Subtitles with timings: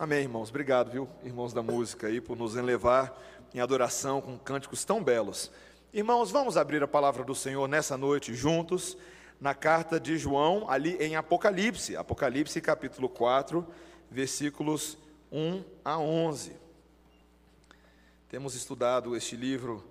[0.00, 0.48] Amém, irmãos.
[0.48, 3.20] Obrigado, viu, irmãos da música aí, por nos elevar
[3.52, 5.50] em adoração com cânticos tão belos.
[5.92, 8.96] Irmãos, vamos abrir a palavra do Senhor nessa noite juntos,
[9.40, 13.66] na carta de João, ali em Apocalipse, Apocalipse capítulo 4,
[14.08, 14.96] versículos
[15.32, 16.52] 1 a 11.
[18.28, 19.84] Temos estudado este livro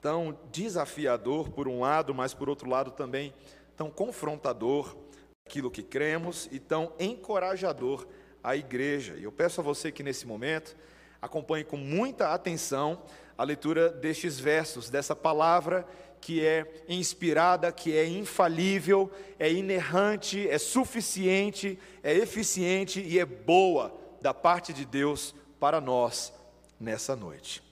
[0.00, 3.34] tão desafiador por um lado, mas por outro lado também
[3.76, 4.96] tão confrontador
[5.44, 8.06] aquilo que cremos e tão encorajador
[8.42, 9.14] a igreja.
[9.18, 10.76] E eu peço a você que nesse momento
[11.20, 13.02] acompanhe com muita atenção
[13.36, 15.86] a leitura destes versos, dessa palavra
[16.20, 23.92] que é inspirada, que é infalível, é inerrante, é suficiente, é eficiente e é boa
[24.20, 26.32] da parte de Deus para nós
[26.78, 27.62] nessa noite.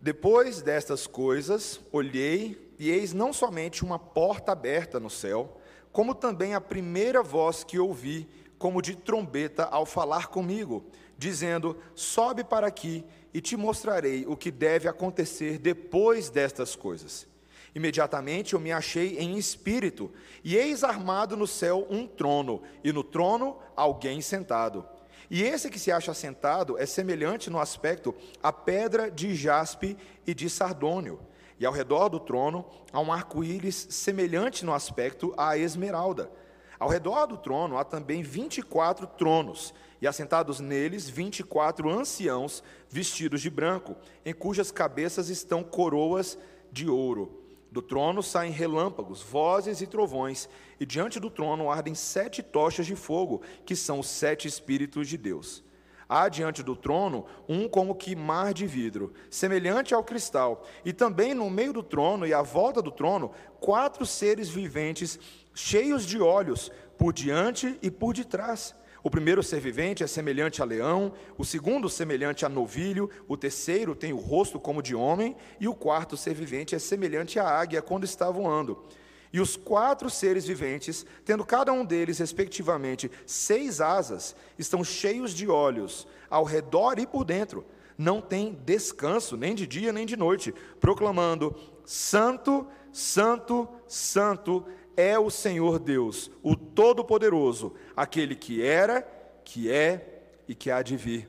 [0.00, 6.54] Depois destas coisas, olhei e eis não somente uma porta aberta no céu, como também
[6.54, 8.28] a primeira voz que ouvi
[8.58, 10.84] como de trombeta ao falar comigo,
[11.16, 17.26] dizendo: Sobe para aqui e te mostrarei o que deve acontecer depois destas coisas.
[17.74, 20.10] Imediatamente eu me achei em espírito,
[20.42, 24.82] e eis armado no céu um trono, e no trono alguém sentado.
[25.30, 30.32] E esse que se acha sentado é semelhante no aspecto à pedra de jaspe e
[30.32, 31.20] de sardônio.
[31.58, 36.30] E ao redor do trono há um arco-íris semelhante no aspecto à esmeralda.
[36.78, 41.44] Ao redor do trono há também vinte e quatro tronos, e assentados neles vinte e
[41.44, 46.38] quatro anciãos vestidos de branco, em cujas cabeças estão coroas
[46.70, 47.42] de ouro.
[47.72, 52.94] Do trono saem relâmpagos, vozes e trovões, e diante do trono ardem sete tochas de
[52.94, 55.64] fogo, que são os sete Espíritos de Deus.
[56.08, 61.34] Há diante do trono um como que mar de vidro, semelhante ao cristal, e também
[61.34, 65.18] no meio do trono e à volta do trono, quatro seres viventes
[65.56, 68.74] cheios de olhos, por diante e por detrás.
[69.02, 73.94] O primeiro ser vivente é semelhante a leão, o segundo semelhante a novilho, o terceiro
[73.94, 77.80] tem o rosto como de homem, e o quarto ser vivente é semelhante à águia
[77.80, 78.84] quando está voando.
[79.32, 85.48] E os quatro seres viventes, tendo cada um deles, respectivamente, seis asas, estão cheios de
[85.48, 87.64] olhos, ao redor e por dentro.
[87.96, 94.66] Não tem descanso, nem de dia nem de noite, proclamando: Santo, Santo, Santo
[94.96, 99.02] é o Senhor Deus, o Todo-Poderoso, aquele que era,
[99.44, 101.28] que é e que há de vir.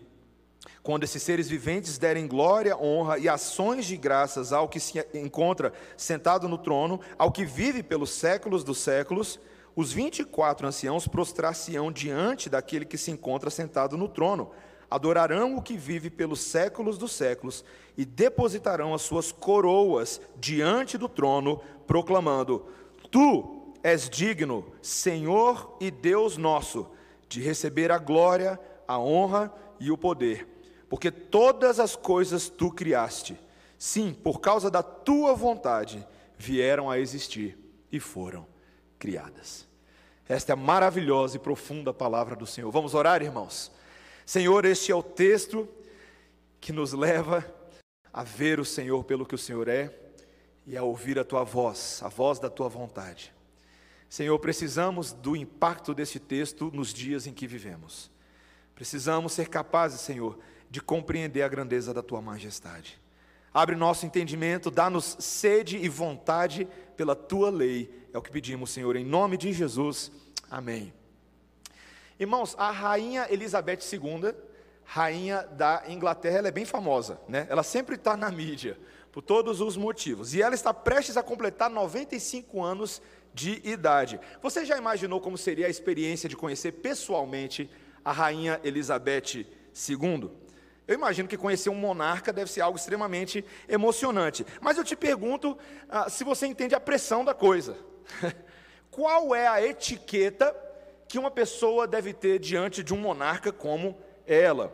[0.82, 5.74] Quando esses seres viventes derem glória, honra e ações de graças ao que se encontra
[5.98, 9.40] sentado no trono, ao que vive pelos séculos dos séculos,
[9.76, 14.52] os vinte e quatro anciãos prostrar-se-ão diante daquele que se encontra sentado no trono,
[14.90, 17.66] adorarão o que vive pelos séculos dos séculos
[17.98, 22.66] e depositarão as suas coroas diante do trono, proclamando:
[23.12, 26.90] Tu, és digno, Senhor e Deus nosso,
[27.30, 30.48] de receber a glória, a honra e o poder,
[30.90, 33.40] porque todas as coisas tu criaste,
[33.78, 36.06] sim, por causa da tua vontade,
[36.38, 37.58] vieram a existir
[37.92, 38.46] e foram
[38.98, 39.68] criadas.
[40.28, 42.70] Esta é a maravilhosa e profunda palavra do Senhor.
[42.72, 43.72] Vamos orar, irmãos?
[44.26, 45.68] Senhor, este é o texto
[46.60, 47.46] que nos leva
[48.12, 49.94] a ver o Senhor pelo que o Senhor é
[50.66, 53.34] e a ouvir a tua voz, a voz da tua vontade.
[54.10, 58.10] Senhor, precisamos do impacto desse texto nos dias em que vivemos.
[58.74, 63.00] Precisamos ser capazes, Senhor, de compreender a grandeza da tua majestade.
[63.54, 68.08] Abre nosso entendimento, dá-nos sede e vontade pela tua lei.
[68.14, 70.12] É o que pedimos, Senhor, em nome de Jesus.
[70.50, 70.94] Amém.
[72.20, 74.34] Irmãos, a rainha Elizabeth II,
[74.84, 77.46] rainha da Inglaterra, ela é bem famosa, né?
[77.50, 78.78] Ela sempre está na mídia,
[79.12, 80.36] por todos os motivos.
[80.36, 83.17] E ela está prestes a completar 95 anos de
[83.64, 84.20] idade.
[84.42, 87.70] Você já imaginou como seria a experiência de conhecer pessoalmente
[88.04, 89.46] a rainha Elizabeth
[89.90, 90.32] II?
[90.88, 94.46] Eu imagino que conhecer um monarca deve ser algo extremamente emocionante.
[94.62, 95.58] Mas eu te pergunto
[95.90, 97.78] ah, se você entende a pressão da coisa.
[98.90, 100.56] Qual é a etiqueta
[101.08, 104.74] que uma pessoa deve ter diante de um monarca como ela?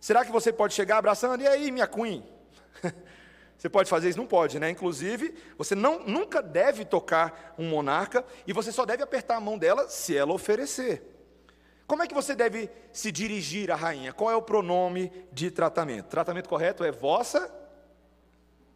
[0.00, 2.24] Será que você pode chegar abraçando, e aí, minha queen?
[3.58, 4.18] Você pode fazer isso?
[4.18, 4.70] Não pode, né?
[4.70, 9.56] Inclusive, você não, nunca deve tocar um monarca e você só deve apertar a mão
[9.56, 11.02] dela se ela oferecer.
[11.86, 14.12] Como é que você deve se dirigir à rainha?
[14.12, 16.06] Qual é o pronome de tratamento?
[16.06, 17.52] Tratamento correto é vossa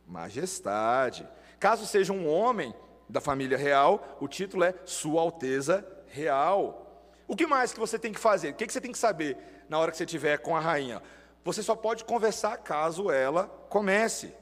[0.07, 1.29] majestade.
[1.59, 2.75] Caso seja um homem
[3.09, 6.87] da família real, o título é Sua Alteza Real.
[7.27, 8.51] O que mais que você tem que fazer?
[8.51, 9.37] O que você tem que saber
[9.69, 11.03] na hora que você estiver com a rainha?
[11.45, 14.35] Você só pode conversar caso ela comece.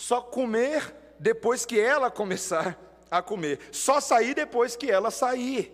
[0.00, 2.80] Só comer depois que ela começar
[3.10, 3.60] a comer.
[3.70, 5.70] Só sair depois que ela sair.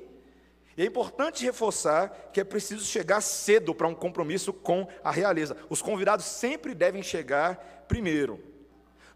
[0.76, 5.56] E é importante reforçar que é preciso chegar cedo para um compromisso com a realeza.
[5.70, 8.42] Os convidados sempre devem chegar primeiro.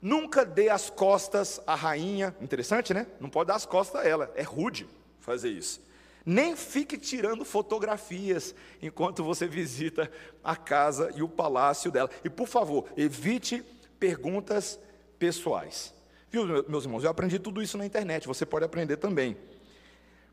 [0.00, 2.32] Nunca dê as costas à rainha.
[2.40, 3.08] Interessante, né?
[3.18, 4.32] Não pode dar as costas a ela.
[4.36, 4.86] É rude
[5.18, 5.84] fazer isso.
[6.24, 10.08] Nem fique tirando fotografias enquanto você visita
[10.44, 12.08] a casa e o palácio dela.
[12.22, 13.64] E por favor, evite
[13.98, 14.78] perguntas
[15.20, 15.94] pessoais.
[16.30, 17.04] Viu, meus irmãos?
[17.04, 19.36] Eu aprendi tudo isso na internet, você pode aprender também.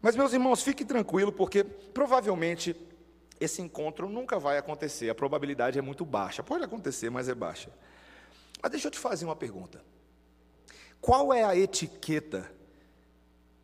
[0.01, 2.75] Mas, meus irmãos, fique tranquilo, porque provavelmente
[3.39, 5.09] esse encontro nunca vai acontecer.
[5.09, 6.41] A probabilidade é muito baixa.
[6.41, 7.69] Pode acontecer, mas é baixa.
[8.61, 9.83] Mas deixa eu te fazer uma pergunta.
[11.01, 12.49] Qual é a etiqueta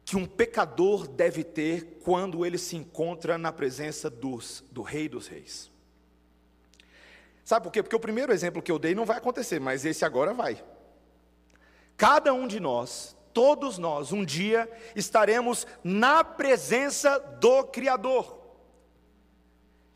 [0.04, 5.28] que um pecador deve ter quando ele se encontra na presença dos, do Rei dos
[5.28, 5.72] Reis?
[7.46, 7.82] Sabe por quê?
[7.82, 10.64] Porque o primeiro exemplo que eu dei não vai acontecer, mas esse agora vai.
[12.04, 18.42] Cada um de nós, todos nós, um dia estaremos na presença do Criador.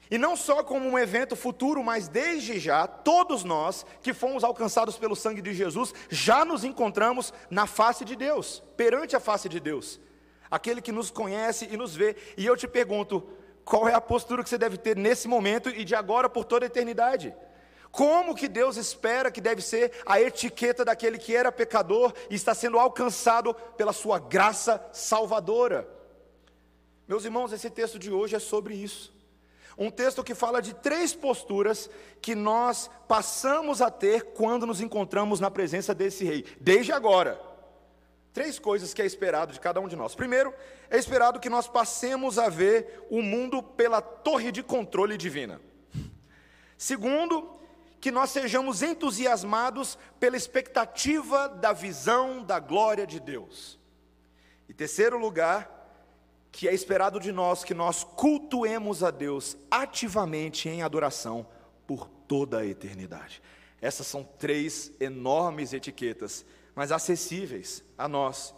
[0.09, 4.97] E não só como um evento futuro, mas desde já, todos nós que fomos alcançados
[4.97, 9.59] pelo sangue de Jesus, já nos encontramos na face de Deus, perante a face de
[9.59, 9.99] Deus,
[10.49, 12.15] aquele que nos conhece e nos vê.
[12.37, 13.21] E eu te pergunto,
[13.65, 16.65] qual é a postura que você deve ter nesse momento e de agora por toda
[16.65, 17.35] a eternidade?
[17.91, 22.53] Como que Deus espera que deve ser a etiqueta daquele que era pecador e está
[22.53, 25.87] sendo alcançado pela sua graça salvadora?
[27.07, 29.15] Meus irmãos, esse texto de hoje é sobre isso.
[29.77, 31.89] Um texto que fala de três posturas
[32.19, 37.39] que nós passamos a ter quando nos encontramos na presença desse rei, desde agora.
[38.33, 40.15] Três coisas que é esperado de cada um de nós.
[40.15, 40.53] Primeiro,
[40.89, 45.61] é esperado que nós passemos a ver o mundo pela torre de controle divina.
[46.77, 47.49] Segundo,
[47.99, 53.79] que nós sejamos entusiasmados pela expectativa da visão da glória de Deus.
[54.69, 55.77] E terceiro lugar,
[56.51, 61.45] que é esperado de nós que nós cultuemos a Deus ativamente em adoração
[61.85, 63.41] por toda a eternidade.
[63.81, 66.45] Essas são três enormes etiquetas,
[66.75, 68.53] mas acessíveis a nós.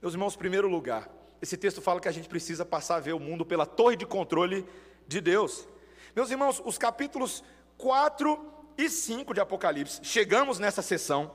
[0.00, 1.10] Meus irmãos, primeiro lugar,
[1.42, 4.06] esse texto fala que a gente precisa passar a ver o mundo pela torre de
[4.06, 4.66] controle
[5.06, 5.68] de Deus.
[6.14, 7.44] Meus irmãos, os capítulos
[7.76, 8.49] 4
[8.84, 11.30] e 5 de Apocalipse, chegamos nessa sessão,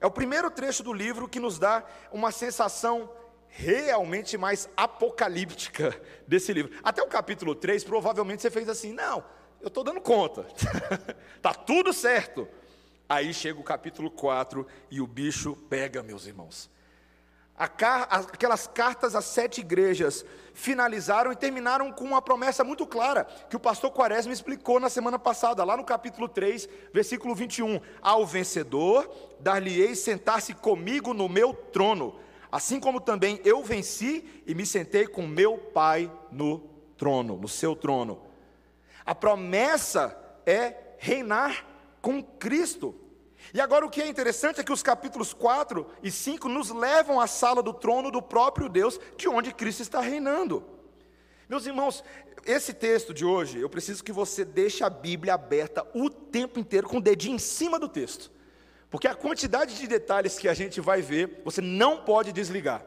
[0.00, 3.10] é o primeiro trecho do livro que nos dá uma sensação
[3.48, 6.72] realmente mais apocalíptica desse livro.
[6.82, 9.24] Até o capítulo 3, provavelmente você fez assim: não,
[9.60, 10.46] eu estou dando conta,
[11.36, 12.48] está tudo certo.
[13.08, 16.70] Aí chega o capítulo 4 e o bicho pega, meus irmãos.
[17.58, 20.24] Aquelas cartas às sete igrejas
[20.54, 25.18] finalizaram e terminaram com uma promessa muito clara, que o pastor Quaresma explicou na semana
[25.18, 27.80] passada, lá no capítulo 3, versículo 21.
[28.00, 32.20] Ao vencedor, dar-lhe-ei sentar-se comigo no meu trono
[32.50, 36.60] assim como também eu venci e me sentei com meu Pai no
[36.96, 38.22] trono, no seu trono.
[39.04, 41.64] A promessa é reinar
[42.00, 42.94] com Cristo.
[43.52, 47.20] E agora o que é interessante é que os capítulos 4 e 5 nos levam
[47.20, 50.64] à sala do trono do próprio Deus, de onde Cristo está reinando.
[51.48, 52.04] Meus irmãos,
[52.44, 56.88] esse texto de hoje, eu preciso que você deixe a Bíblia aberta o tempo inteiro,
[56.88, 58.30] com o dedinho em cima do texto.
[58.90, 62.84] Porque a quantidade de detalhes que a gente vai ver, você não pode desligar.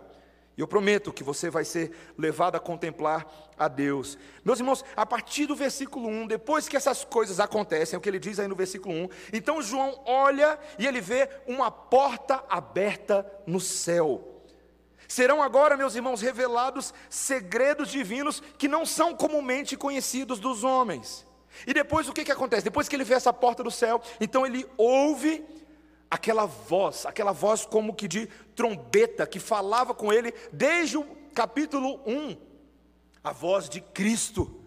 [0.61, 3.25] Eu prometo que você vai ser levado a contemplar
[3.57, 4.15] a Deus.
[4.45, 8.07] Meus irmãos, a partir do versículo 1, depois que essas coisas acontecem, é o que
[8.07, 13.25] ele diz aí no versículo 1, então João olha e ele vê uma porta aberta
[13.47, 14.43] no céu.
[15.07, 21.25] Serão agora, meus irmãos, revelados segredos divinos que não são comumente conhecidos dos homens.
[21.65, 22.63] E depois o que, que acontece?
[22.63, 25.43] Depois que ele vê essa porta do céu, então ele ouve
[26.11, 32.01] aquela voz, aquela voz como que de trombeta que falava com ele desde o capítulo
[32.05, 32.35] 1,
[33.23, 34.59] a voz de Cristo.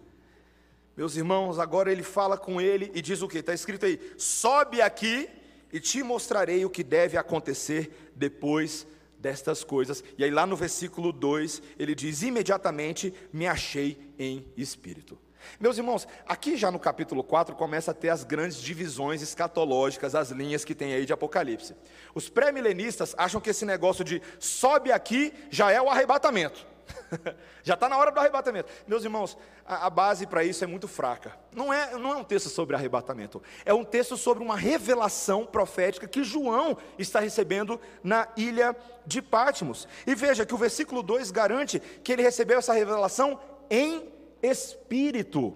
[0.97, 3.37] Meus irmãos, agora ele fala com ele e diz o que?
[3.37, 5.29] Está escrito aí: sobe aqui
[5.71, 8.87] e te mostrarei o que deve acontecer depois
[9.19, 10.03] destas coisas.
[10.17, 15.19] E aí, lá no versículo 2, ele diz: imediatamente me achei em espírito.
[15.59, 20.29] Meus irmãos, aqui já no capítulo 4 começa a ter as grandes divisões escatológicas, as
[20.29, 21.75] linhas que tem aí de Apocalipse.
[22.13, 26.65] Os pré-milenistas acham que esse negócio de sobe aqui já é o arrebatamento.
[27.63, 28.69] já está na hora do arrebatamento.
[28.87, 31.37] Meus irmãos, a, a base para isso é muito fraca.
[31.51, 36.07] Não é, não é um texto sobre arrebatamento, é um texto sobre uma revelação profética
[36.07, 38.75] que João está recebendo na ilha
[39.05, 39.87] de Pátimos.
[40.05, 44.13] E veja que o versículo 2 garante que ele recebeu essa revelação em
[44.49, 45.55] espírito.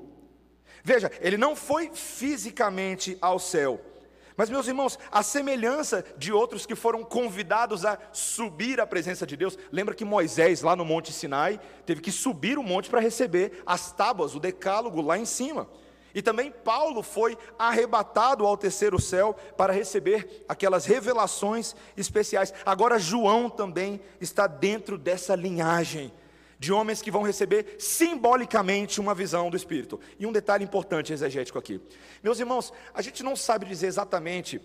[0.84, 3.80] Veja, ele não foi fisicamente ao céu,
[4.40, 9.36] Mas, meus irmãos, a semelhança de outros que foram convidados a subir à presença de
[9.36, 13.62] Deus, lembra que Moisés, lá no Monte Sinai, teve que subir o monte para receber
[13.66, 15.68] as tábuas, o decálogo lá em cima.
[16.16, 22.54] E também Paulo foi arrebatado ao terceiro céu para receber aquelas revelações especiais.
[22.66, 26.14] Agora, João também está dentro dessa linhagem
[26.60, 29.98] de homens que vão receber simbolicamente uma visão do Espírito.
[30.20, 31.82] E um detalhe importante exegético aqui.
[32.22, 34.62] Meus irmãos, a gente não sabe dizer exatamente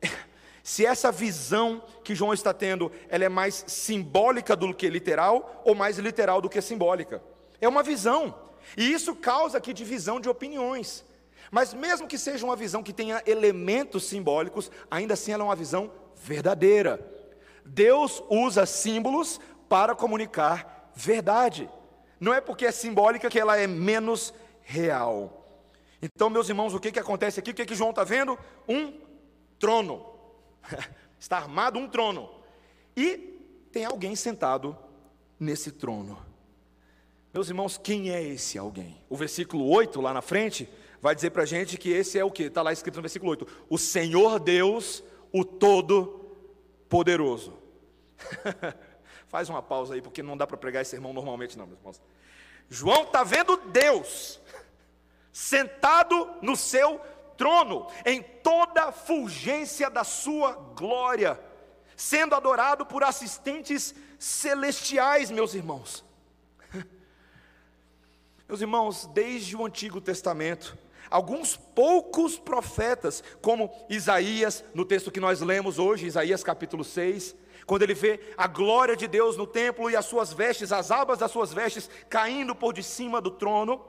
[0.64, 5.74] se essa visão que João está tendo, ela é mais simbólica do que literal ou
[5.74, 7.22] mais literal do que simbólica.
[7.60, 8.34] É uma visão.
[8.74, 11.04] E isso causa aqui divisão de opiniões.
[11.50, 15.54] Mas mesmo que seja uma visão que tenha elementos simbólicos, ainda assim ela é uma
[15.54, 17.06] visão verdadeira.
[17.66, 21.68] Deus usa símbolos para comunicar verdade.
[22.20, 24.32] Não é porque é simbólica que ela é menos
[24.62, 25.40] real.
[26.00, 27.50] Então, meus irmãos, o que, que acontece aqui?
[27.50, 28.38] O que, que João está vendo?
[28.68, 29.00] Um
[29.58, 30.06] trono.
[31.18, 32.30] está armado um trono.
[32.96, 33.16] E
[33.72, 34.76] tem alguém sentado
[35.38, 36.18] nesse trono.
[37.32, 39.02] Meus irmãos, quem é esse alguém?
[39.08, 40.68] O versículo 8, lá na frente,
[41.00, 42.44] vai dizer para a gente que esse é o que?
[42.44, 47.58] Está lá escrito no versículo 8: O Senhor Deus, o Todo-Poderoso.
[49.34, 52.00] Faz uma pausa aí, porque não dá para pregar esse sermão normalmente, não, meus irmãos.
[52.70, 54.40] João está vendo Deus
[55.32, 57.00] sentado no seu
[57.36, 61.36] trono, em toda a fulgência da sua glória,
[61.96, 66.04] sendo adorado por assistentes celestiais, meus irmãos.
[68.46, 70.78] Meus irmãos, desde o Antigo Testamento,
[71.10, 77.82] alguns poucos profetas, como Isaías, no texto que nós lemos hoje, Isaías capítulo 6, quando
[77.82, 81.30] ele vê a glória de Deus no templo e as suas vestes, as abas das
[81.30, 83.84] suas vestes caindo por de cima do trono.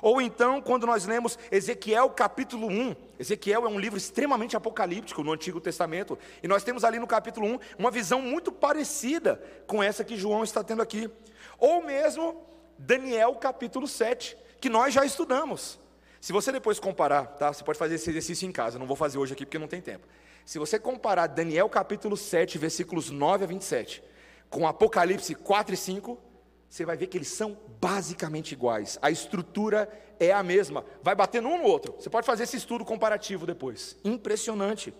[0.00, 5.32] Ou então, quando nós lemos Ezequiel capítulo 1, Ezequiel é um livro extremamente apocalíptico no
[5.32, 10.04] Antigo Testamento, e nós temos ali no capítulo 1 uma visão muito parecida com essa
[10.04, 11.10] que João está tendo aqui.
[11.58, 12.46] Ou mesmo
[12.78, 15.80] Daniel capítulo 7, que nós já estudamos.
[16.20, 17.52] Se você depois comparar, tá?
[17.52, 19.80] Você pode fazer esse exercício em casa, não vou fazer hoje aqui porque não tem
[19.80, 20.06] tempo.
[20.48, 24.02] Se você comparar Daniel capítulo 7, versículos 9 a 27,
[24.48, 26.18] com Apocalipse 4 e 5,
[26.66, 28.98] você vai ver que eles são basicamente iguais.
[29.02, 29.86] A estrutura
[30.18, 30.86] é a mesma.
[31.02, 31.94] Vai batendo um no outro.
[31.98, 33.98] Você pode fazer esse estudo comparativo depois.
[34.02, 34.94] Impressionante.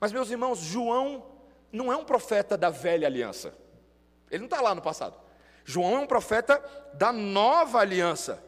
[0.00, 1.26] Mas, meus irmãos, João
[1.70, 3.54] não é um profeta da velha aliança.
[4.32, 5.16] Ele não está lá no passado.
[5.64, 6.60] João é um profeta
[6.94, 8.42] da nova aliança.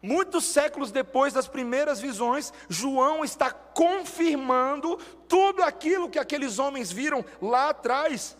[0.00, 7.24] Muitos séculos depois das primeiras visões, João está confirmando tudo aquilo que aqueles homens viram
[7.42, 8.36] lá atrás.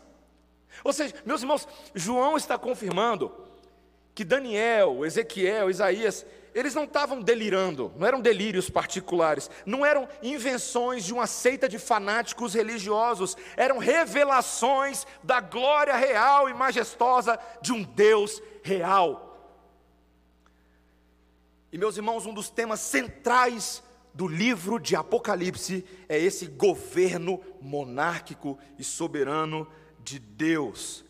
[0.85, 3.33] Ou seja, meus irmãos, João está confirmando
[4.15, 6.25] que Daniel, Ezequiel, Isaías,
[6.55, 11.79] eles não estavam delirando, não eram delírios particulares, não eram invenções de uma seita de
[11.79, 19.28] fanáticos religiosos, eram revelações da glória real e majestosa de um Deus real.
[21.71, 23.83] E meus irmãos, um dos temas centrais
[24.15, 29.69] do livro de Apocalipse é esse governo monárquico e soberano
[30.01, 31.05] de Deus,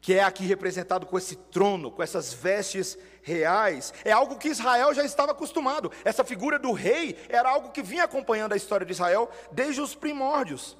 [0.00, 3.94] que é aqui representado com esse trono, com essas vestes reais.
[4.04, 5.92] É algo que Israel já estava acostumado.
[6.04, 9.94] Essa figura do rei era algo que vinha acompanhando a história de Israel desde os
[9.94, 10.76] primórdios.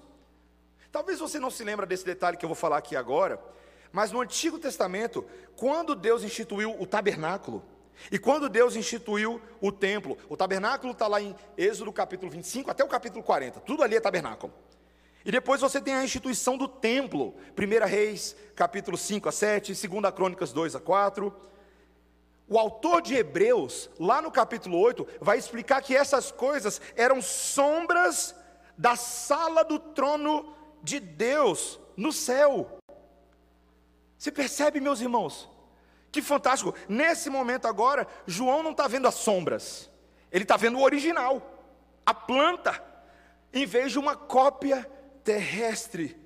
[0.91, 3.41] Talvez você não se lembre desse detalhe que eu vou falar aqui agora,
[3.93, 7.65] mas no Antigo Testamento, quando Deus instituiu o tabernáculo,
[8.11, 12.85] e quando Deus instituiu o templo, o tabernáculo está lá em Êxodo capítulo 25 até
[12.85, 14.53] o capítulo 40, tudo ali é tabernáculo.
[15.25, 20.15] E depois você tem a instituição do templo, 1 Reis, capítulo 5 a 7, 2
[20.15, 21.35] Crônicas 2 a 4.
[22.49, 28.35] O autor de Hebreus, lá no capítulo 8, vai explicar que essas coisas eram sombras
[28.79, 32.79] da sala do trono de Deus no céu.
[34.17, 35.49] Você percebe, meus irmãos?
[36.13, 36.75] Que fantástico!
[36.89, 39.91] Nesse momento agora, João não está vendo as sombras,
[40.31, 41.41] ele está vendo o original,
[42.05, 42.83] a planta,
[43.53, 44.89] em vez de uma cópia
[45.23, 46.17] terrestre.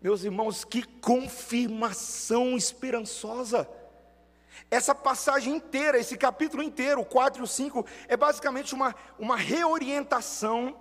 [0.00, 3.68] Meus irmãos, que confirmação esperançosa!
[4.70, 10.76] Essa passagem inteira, esse capítulo inteiro, 4 e 5, é basicamente uma, uma reorientação,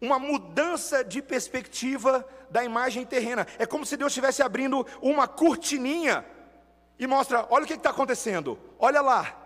[0.00, 3.46] uma mudança de perspectiva da imagem terrena.
[3.58, 6.24] É como se Deus estivesse abrindo uma cortininha
[7.00, 9.36] e mostra: olha o que está acontecendo, olha lá.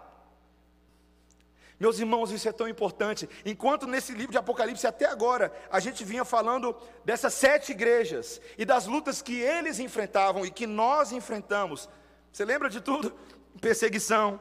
[1.78, 3.28] Meus irmãos, isso é tão importante.
[3.44, 8.64] Enquanto nesse livro de Apocalipse, até agora, a gente vinha falando dessas sete igrejas e
[8.64, 11.88] das lutas que eles enfrentavam e que nós enfrentamos.
[12.32, 13.12] Você lembra de tudo?
[13.60, 14.40] Perseguição,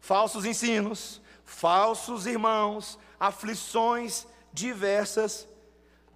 [0.00, 5.48] falsos ensinos, falsos irmãos, aflições diversas.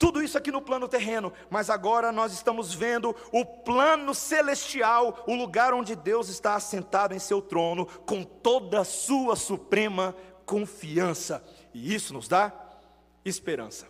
[0.00, 5.35] Tudo isso aqui no plano terreno, mas agora nós estamos vendo o plano celestial, o
[5.35, 10.16] lugar onde Deus está assentado em seu trono, com toda a sua suprema
[10.47, 12.50] confiança, e isso nos dá
[13.26, 13.88] esperança.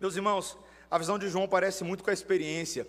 [0.00, 0.56] Meus irmãos,
[0.88, 2.86] a visão de João parece muito com a experiência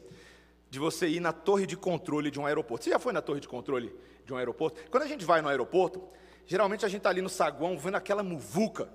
[0.69, 2.83] de você ir na torre de controle de um aeroporto.
[2.83, 3.91] Você já foi na torre de controle
[4.23, 4.79] de um aeroporto?
[4.91, 6.07] Quando a gente vai no aeroporto,
[6.45, 8.87] geralmente a gente está ali no saguão vendo aquela muvuca,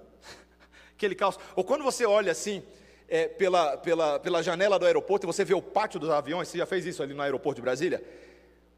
[0.94, 1.36] aquele caos.
[1.56, 2.62] Ou quando você olha assim,
[3.12, 6.56] é, pela, pela, pela janela do aeroporto e você vê o pátio dos aviões, você
[6.56, 8.02] já fez isso ali no aeroporto de Brasília?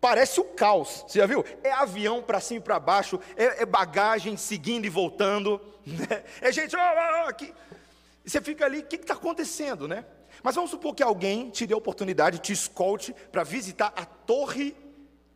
[0.01, 1.45] Parece o caos, você já viu?
[1.63, 6.25] É avião para cima e para baixo, é, é, bagagem seguindo e voltando, né?
[6.41, 7.55] é gente, oh, oh, aqui.
[8.25, 10.05] E você fica ali, o que está acontecendo, né?
[10.43, 14.77] Mas vamos supor que alguém te dê a oportunidade, te escolte para visitar a torre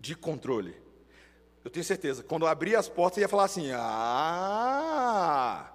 [0.01, 0.75] de controle.
[1.65, 5.73] Eu tenho certeza, quando eu abrir as portas, ia falar assim: ah.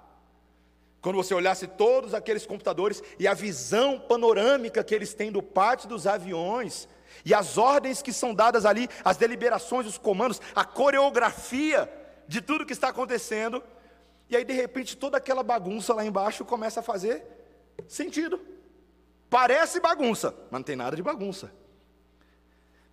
[1.04, 5.90] Quando você olhasse todos aqueles computadores e a visão panorâmica que eles têm do pátio
[5.90, 6.88] dos aviões,
[7.26, 11.92] e as ordens que são dadas ali, as deliberações, os comandos, a coreografia
[12.26, 13.62] de tudo que está acontecendo,
[14.30, 17.22] e aí de repente toda aquela bagunça lá embaixo começa a fazer
[17.86, 18.40] sentido.
[19.30, 21.52] Parece bagunça, mas não tem nada de bagunça.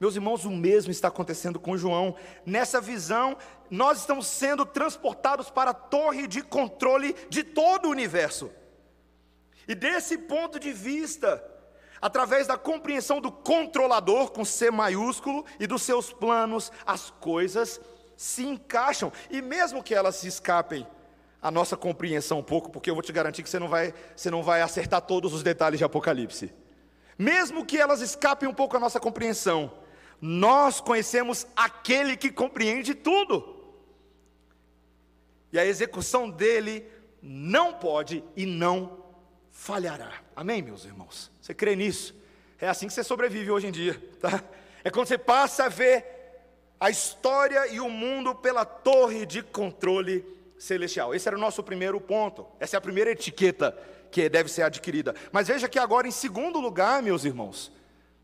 [0.01, 2.17] Meus irmãos, o mesmo está acontecendo com João.
[2.47, 3.37] Nessa visão,
[3.69, 8.51] nós estamos sendo transportados para a torre de controle de todo o universo.
[9.69, 11.45] E desse ponto de vista,
[12.01, 17.79] através da compreensão do controlador com C maiúsculo e dos seus planos, as coisas
[18.17, 19.13] se encaixam.
[19.29, 20.87] E mesmo que elas se escapem
[21.43, 24.31] a nossa compreensão um pouco, porque eu vou te garantir que você não vai, você
[24.31, 26.55] não vai acertar todos os detalhes de Apocalipse.
[27.19, 29.71] Mesmo que elas escapem um pouco a nossa compreensão,
[30.21, 33.57] nós conhecemos aquele que compreende tudo.
[35.53, 36.87] E a execução dele
[37.23, 38.99] não pode e não
[39.51, 40.13] falhará.
[40.37, 41.31] Amém, meus irmãos?
[41.41, 42.15] Você crê nisso?
[42.59, 44.43] É assim que você sobrevive hoje em dia, tá?
[44.85, 46.05] É quando você passa a ver
[46.79, 50.25] a história e o mundo pela torre de controle
[50.59, 51.15] celestial.
[51.15, 52.47] Esse era o nosso primeiro ponto.
[52.59, 53.77] Essa é a primeira etiqueta
[54.11, 55.15] que deve ser adquirida.
[55.33, 57.73] Mas veja que agora, em segundo lugar, meus irmãos,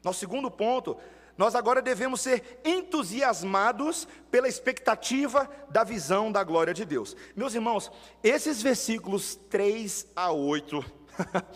[0.03, 0.97] nosso segundo ponto,
[1.37, 7.15] nós agora devemos ser entusiasmados pela expectativa da visão da glória de Deus.
[7.35, 7.91] Meus irmãos,
[8.23, 10.85] esses versículos 3 a 8,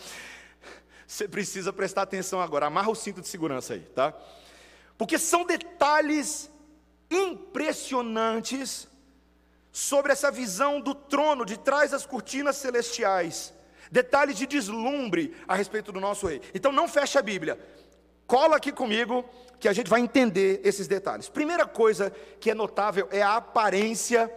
[1.07, 4.13] você precisa prestar atenção agora, amarra o cinto de segurança aí, tá?
[4.97, 6.51] Porque são detalhes
[7.09, 8.87] impressionantes
[9.71, 13.53] sobre essa visão do trono de trás das cortinas celestiais.
[13.91, 16.41] Detalhes de deslumbre a respeito do nosso rei.
[16.53, 17.59] Então não feche a Bíblia.
[18.31, 19.25] Cola aqui comigo
[19.59, 21.27] que a gente vai entender esses detalhes.
[21.27, 24.33] Primeira coisa que é notável é a aparência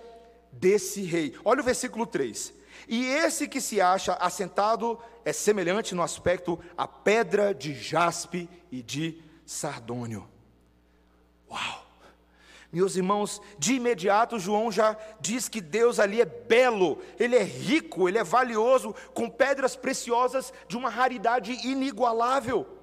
[0.50, 1.32] desse rei.
[1.44, 2.52] Olha o versículo 3.
[2.88, 8.82] E esse que se acha assentado é semelhante no aspecto à pedra de jaspe e
[8.82, 10.28] de sardônio.
[11.48, 11.86] Uau!
[12.72, 18.08] Meus irmãos, de imediato João já diz que Deus ali é belo, ele é rico,
[18.08, 22.82] ele é valioso, com pedras preciosas de uma raridade inigualável.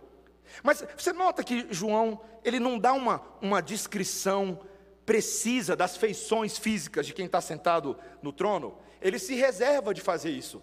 [0.63, 4.59] Mas você nota que João, ele não dá uma, uma descrição
[5.05, 10.29] precisa das feições físicas de quem está sentado no trono, ele se reserva de fazer
[10.29, 10.61] isso.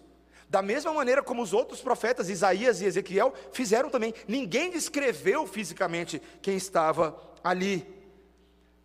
[0.49, 4.13] Da mesma maneira como os outros profetas, Isaías e Ezequiel, fizeram também.
[4.27, 7.85] Ninguém descreveu fisicamente quem estava ali.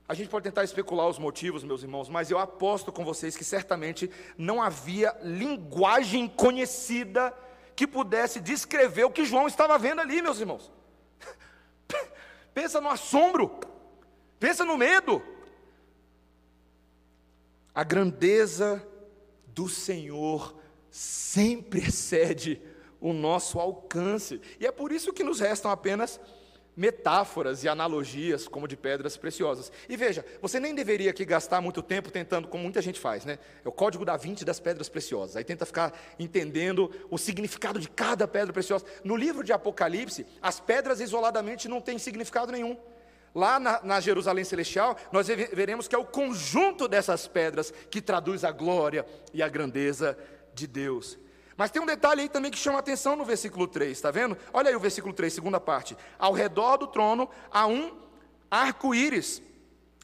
[0.07, 3.45] A gente pode tentar especular os motivos, meus irmãos, mas eu aposto com vocês que
[3.45, 7.33] certamente não havia linguagem conhecida
[7.75, 10.71] que pudesse descrever o que João estava vendo ali, meus irmãos.
[12.55, 13.59] Pensa no assombro,
[14.39, 15.21] pensa no medo.
[17.75, 18.87] A grandeza
[19.49, 20.57] do Senhor
[20.89, 22.63] sempre excede
[23.01, 26.19] o nosso alcance, e é por isso que nos restam apenas
[26.77, 29.71] metáforas e analogias como de pedras preciosas.
[29.89, 33.39] E veja, você nem deveria aqui gastar muito tempo tentando, como muita gente faz, né?
[33.65, 35.37] É o código da 20 das pedras preciosas.
[35.37, 38.85] Aí tenta ficar entendendo o significado de cada pedra preciosa.
[39.03, 42.77] No livro de Apocalipse, as pedras isoladamente não têm significado nenhum.
[43.35, 48.45] Lá na, na, Jerusalém Celestial, nós veremos que é o conjunto dessas pedras que traduz
[48.45, 50.17] a glória e a grandeza
[50.55, 51.19] de Deus.
[51.57, 54.37] Mas tem um detalhe aí também que chama atenção no versículo 3, está vendo?
[54.53, 55.97] Olha aí o versículo 3, segunda parte.
[56.19, 57.97] Ao redor do trono há um
[58.51, 59.41] arco-íris,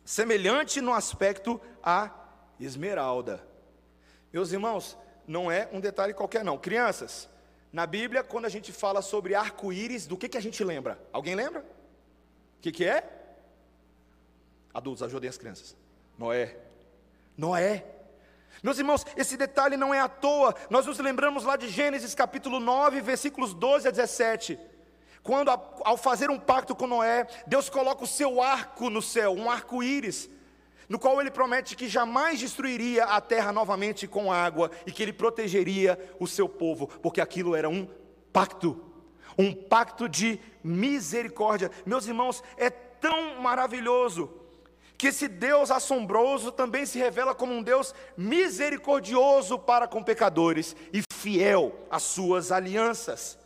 [0.05, 2.11] semelhante no aspecto a
[2.59, 3.45] esmeralda.
[4.33, 6.57] Meus irmãos, não é um detalhe qualquer não.
[6.57, 7.29] Crianças,
[7.73, 11.01] na Bíblia, quando a gente fala sobre arco-íris, do que, que a gente lembra?
[11.13, 11.61] Alguém lembra?
[11.61, 13.05] O que, que é?
[14.73, 15.77] Adultos, ajudem as crianças.
[16.17, 16.57] Noé.
[17.37, 17.85] Noé.
[18.63, 22.61] Meus irmãos, esse detalhe não é à toa, nós nos lembramos lá de Gênesis capítulo
[22.61, 24.59] 9, versículos 12 a 17.
[25.23, 29.51] Quando, ao fazer um pacto com Noé, Deus coloca o seu arco no céu, um
[29.51, 30.29] arco-íris,
[30.89, 35.13] no qual ele promete que jamais destruiria a terra novamente com água e que ele
[35.13, 37.89] protegeria o seu povo, porque aquilo era um
[38.33, 38.83] pacto,
[39.39, 41.71] um pacto de misericórdia.
[41.87, 44.40] Meus irmãos, é tão maravilhoso
[45.01, 51.01] que esse Deus assombroso também se revela como um Deus misericordioso para com pecadores e
[51.11, 53.39] fiel às suas alianças.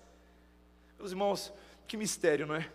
[0.98, 1.52] Meus irmãos,
[1.86, 2.68] que mistério, não é?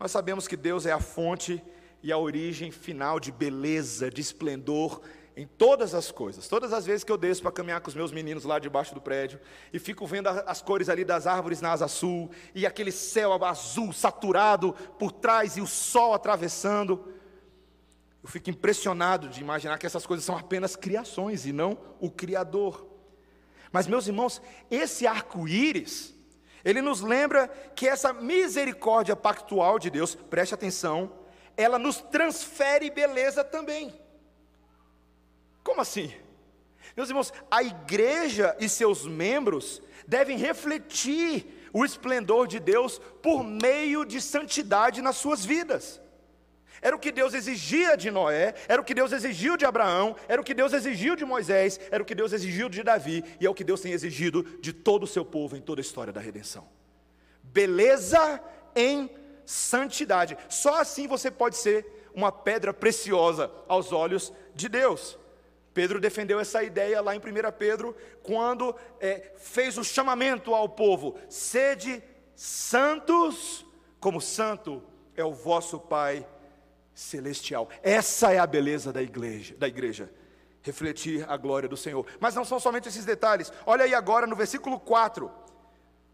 [0.00, 1.62] Nós sabemos que Deus é a fonte
[2.02, 5.02] e a origem final de beleza, de esplendor
[5.36, 6.48] em todas as coisas.
[6.48, 9.02] Todas as vezes que eu desço para caminhar com os meus meninos lá debaixo do
[9.02, 9.38] prédio
[9.70, 13.92] e fico vendo as cores ali das árvores na asa sul e aquele céu azul
[13.92, 17.12] saturado por trás e o sol atravessando,
[18.24, 22.88] eu fico impressionado de imaginar que essas coisas são apenas criações e não o Criador.
[23.70, 26.14] Mas, meus irmãos, esse arco-íris,
[26.64, 31.12] ele nos lembra que essa misericórdia pactual de Deus, preste atenção,
[31.54, 33.94] ela nos transfere beleza também.
[35.62, 36.10] Como assim?
[36.96, 44.02] Meus irmãos, a igreja e seus membros devem refletir o esplendor de Deus por meio
[44.02, 46.00] de santidade nas suas vidas.
[46.84, 50.38] Era o que Deus exigia de Noé, era o que Deus exigiu de Abraão, era
[50.38, 53.48] o que Deus exigiu de Moisés, era o que Deus exigiu de Davi, e é
[53.48, 56.20] o que Deus tem exigido de todo o seu povo em toda a história da
[56.20, 56.68] redenção.
[57.42, 58.38] Beleza
[58.76, 59.08] em
[59.46, 60.36] santidade.
[60.50, 65.18] Só assim você pode ser uma pedra preciosa aos olhos de Deus.
[65.72, 67.22] Pedro defendeu essa ideia lá em 1
[67.58, 72.02] Pedro, quando é, fez o chamamento ao povo: sede
[72.36, 73.64] santos,
[73.98, 74.82] como santo
[75.16, 76.26] é o vosso Pai
[76.94, 77.68] celestial.
[77.82, 80.10] Essa é a beleza da igreja, da igreja.
[80.62, 82.06] Refletir a glória do Senhor.
[82.18, 83.52] Mas não são somente esses detalhes.
[83.66, 85.30] Olha aí agora no versículo 4.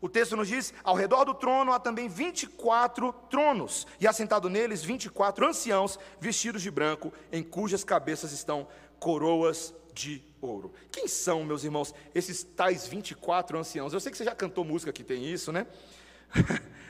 [0.01, 4.83] O texto nos diz: Ao redor do trono há também 24 tronos, e assentado neles
[4.83, 8.67] 24 anciãos vestidos de branco, em cujas cabeças estão
[8.99, 10.73] coroas de ouro.
[10.91, 13.93] Quem são, meus irmãos, esses tais 24 anciãos?
[13.93, 15.67] Eu sei que você já cantou música que tem isso, né?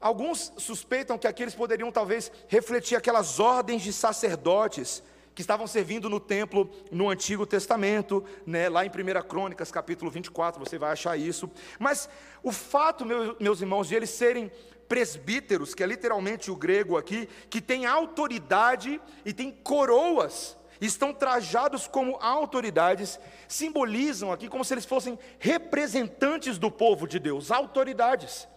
[0.00, 5.02] Alguns suspeitam que aqueles poderiam talvez refletir aquelas ordens de sacerdotes
[5.34, 10.64] que estavam servindo no templo no Antigo Testamento, né, lá em 1 Crônicas, capítulo 24,
[10.64, 11.50] você vai achar isso.
[11.78, 12.08] Mas
[12.42, 13.04] o fato,
[13.38, 14.50] meus irmãos, de eles serem
[14.88, 21.86] presbíteros, que é literalmente o grego aqui, que tem autoridade e tem coroas, estão trajados
[21.86, 28.48] como autoridades, simbolizam aqui como se eles fossem representantes do povo de Deus, autoridades.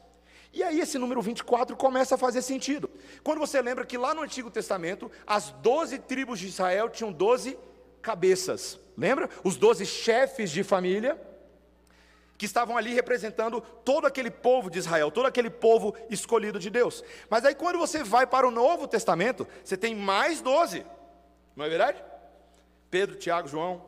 [0.54, 2.90] E aí esse número 24 começa a fazer sentido.
[3.24, 7.58] Quando você lembra que lá no Antigo Testamento, as 12 tribos de Israel tinham 12
[8.02, 8.80] cabeças.
[8.98, 9.30] Lembra?
[9.44, 11.20] Os 12 chefes de família
[12.38, 17.04] que estavam ali representando todo aquele povo de Israel, todo aquele povo escolhido de Deus.
[17.30, 20.84] Mas aí quando você vai para o Novo Testamento, você tem mais 12.
[21.56, 22.04] Não é verdade?
[22.90, 23.86] Pedro, Tiago, João,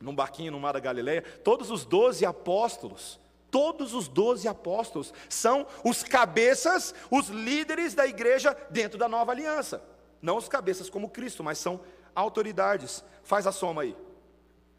[0.00, 3.20] num barquinho no mar da Galileia, todos os 12 apóstolos
[3.52, 9.84] Todos os doze apóstolos são os cabeças, os líderes da igreja dentro da nova aliança.
[10.22, 11.78] Não os cabeças como Cristo, mas são
[12.14, 13.04] autoridades.
[13.22, 13.94] Faz a soma aí.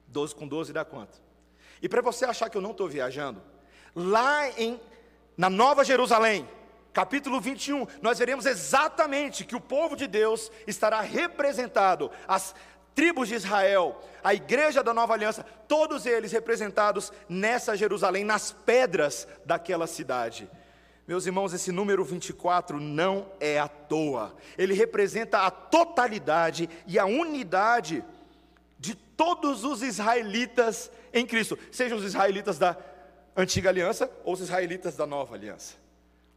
[0.07, 1.21] 12 com 12 dá quanto?
[1.83, 3.43] E para você achar que eu não estou viajando,
[3.95, 4.81] lá em,
[5.37, 6.49] na Nova Jerusalém,
[6.91, 12.55] capítulo 21, nós veremos exatamente que o povo de Deus estará representado, as
[12.95, 19.27] tribos de Israel, a igreja da nova aliança, todos eles representados nessa Jerusalém, nas pedras
[19.45, 20.49] daquela cidade.
[21.07, 27.05] Meus irmãos, esse número 24 não é à toa, ele representa a totalidade e a
[27.05, 28.03] unidade
[28.79, 32.77] de todos os israelitas em Cristo, sejam os israelitas da
[33.35, 35.75] antiga aliança ou os israelitas da nova aliança.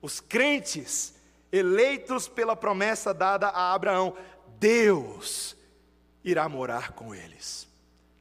[0.02, 1.14] Os crentes
[1.52, 4.14] eleitos pela promessa dada a Abraão,
[4.58, 5.55] Deus
[6.26, 7.68] irá morar com eles.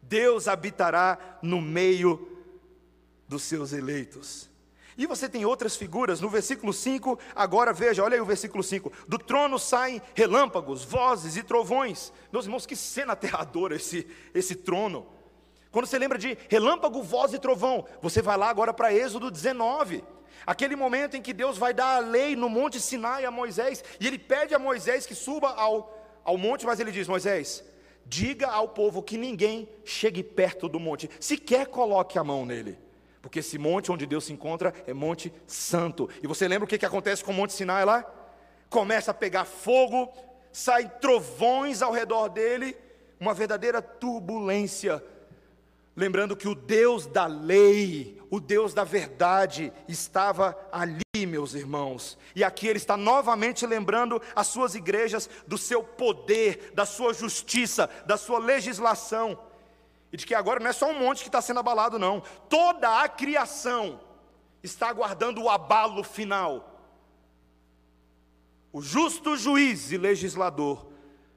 [0.02, 2.32] Deus habitará no meio
[3.28, 4.48] dos seus eleitos.
[4.98, 8.92] E você tem outras figuras, no versículo 5, agora veja, olha aí o versículo 5:
[9.08, 12.14] do trono saem relâmpagos, vozes e trovões.
[12.32, 15.08] Meus irmãos, que cena aterradora esse, esse trono.
[15.72, 20.02] Quando você lembra de relâmpago, voz e trovão, você vai lá agora para Êxodo 19.
[20.46, 24.08] Aquele momento em que Deus vai dar a lei no monte Sinai a Moisés, e
[24.08, 27.64] ele pede a Moisés que suba ao, ao monte, mas ele diz: Moisés,
[28.06, 32.78] diga ao povo que ninguém chegue perto do monte, sequer coloque a mão nele.
[33.22, 36.08] Porque esse monte onde Deus se encontra é Monte Santo.
[36.22, 38.06] E você lembra o que, que acontece com o Monte Sinai lá?
[38.70, 40.14] Começa a pegar fogo,
[40.52, 42.78] saem trovões ao redor dele,
[43.20, 45.04] uma verdadeira turbulência.
[45.96, 52.18] Lembrando que o Deus da lei, o Deus da verdade, estava ali, meus irmãos.
[52.36, 57.90] E aqui ele está novamente lembrando as suas igrejas do seu poder, da sua justiça,
[58.06, 59.40] da sua legislação.
[60.12, 62.22] E de que agora não é só um monte que está sendo abalado, não.
[62.50, 64.02] Toda a criação
[64.62, 66.74] está aguardando o abalo final.
[68.74, 70.88] O justo juiz e legislador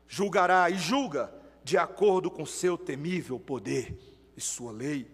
[0.09, 5.11] julgará e julga de acordo com seu temível poder e sua lei.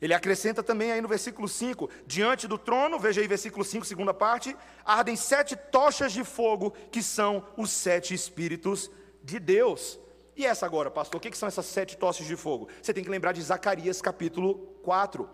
[0.00, 4.12] Ele acrescenta também aí no versículo 5: diante do trono, veja aí versículo 5, segunda
[4.12, 8.90] parte, ardem sete tochas de fogo, que são os sete espíritos
[9.22, 9.98] de Deus.
[10.34, 12.68] E essa agora, pastor, o que são essas sete tochas de fogo?
[12.82, 15.28] Você tem que lembrar de Zacarias capítulo 4.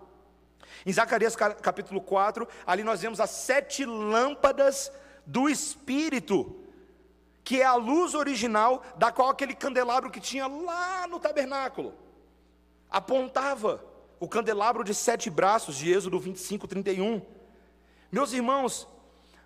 [0.87, 4.93] Em Zacarias capítulo 4, ali nós vemos as sete lâmpadas
[5.27, 6.57] do Espírito,
[7.45, 12.02] que é a luz original da qual aquele candelabro que tinha lá no tabernáculo
[12.93, 13.83] apontava
[14.21, 17.23] o candelabro de sete braços de Êxodo 25, 31.
[18.11, 18.87] Meus irmãos,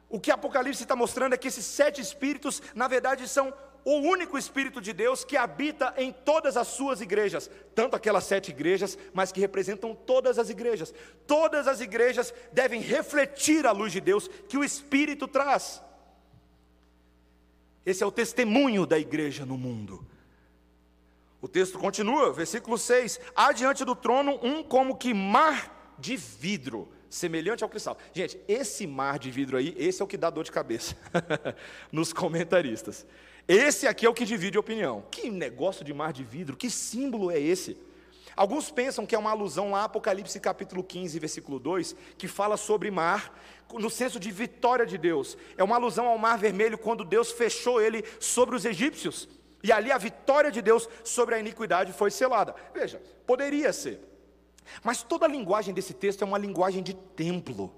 [0.09, 3.55] o que Apocalipse está mostrando é que esses sete espíritos, na verdade, são
[3.85, 8.51] o único Espírito de Deus que habita em todas as suas igrejas, tanto aquelas sete
[8.51, 10.93] igrejas, mas que representam todas as igrejas.
[11.25, 15.81] Todas as igrejas devem refletir a luz de Deus que o Espírito traz.
[17.85, 20.05] Esse é o testemunho da igreja no mundo.
[21.40, 26.88] O texto continua, versículo 6: Há diante do trono um como que mar de vidro,
[27.09, 27.96] semelhante ao cristal.
[28.12, 30.96] Gente, esse mar de vidro aí, esse é o que dá dor de cabeça
[31.92, 33.07] nos comentaristas.
[33.46, 35.05] Esse aqui é o que divide opinião.
[35.11, 37.79] Que negócio de mar de vidro, que símbolo é esse?
[38.35, 42.90] Alguns pensam que é uma alusão lá, Apocalipse capítulo 15, versículo 2, que fala sobre
[42.90, 43.35] mar,
[43.72, 45.38] no senso de vitória de Deus.
[45.57, 49.27] É uma alusão ao mar vermelho, quando Deus fechou ele sobre os egípcios.
[49.62, 52.55] E ali a vitória de Deus sobre a iniquidade foi selada.
[52.75, 54.01] Veja, poderia ser.
[54.83, 57.73] Mas toda a linguagem desse texto é uma linguagem de templo.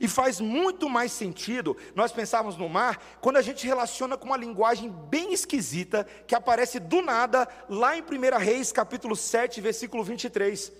[0.00, 4.36] E faz muito mais sentido nós pensarmos no mar quando a gente relaciona com uma
[4.36, 10.72] linguagem bem esquisita que aparece do nada lá em 1 Reis, capítulo 7, versículo 23.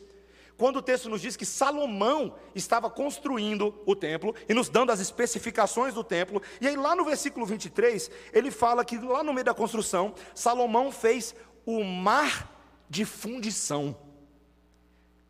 [0.58, 4.98] Quando o texto nos diz que Salomão estava construindo o templo e nos dando as
[4.98, 9.44] especificações do templo, e aí lá no versículo 23, ele fala que lá no meio
[9.44, 11.32] da construção, Salomão fez
[11.64, 12.52] o mar
[12.90, 13.96] de fundição.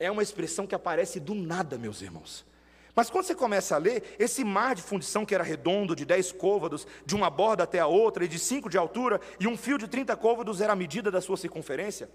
[0.01, 2.47] É uma expressão que aparece do nada, meus irmãos.
[2.95, 6.33] Mas quando você começa a ler, esse mar de fundição que era redondo, de 10
[6.33, 9.77] côvados, de uma borda até a outra, e de 5 de altura, e um fio
[9.77, 12.09] de 30 côvados era a medida da sua circunferência.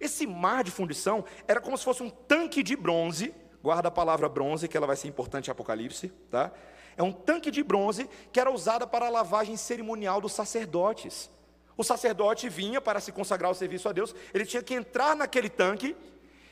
[0.00, 4.28] Esse mar de fundição era como se fosse um tanque de bronze, guarda a palavra
[4.28, 6.50] bronze, que ela vai ser importante em Apocalipse, tá?
[6.96, 11.30] É um tanque de bronze que era usado para a lavagem cerimonial dos sacerdotes.
[11.76, 15.48] O sacerdote vinha para se consagrar ao serviço a Deus, ele tinha que entrar naquele
[15.48, 15.96] tanque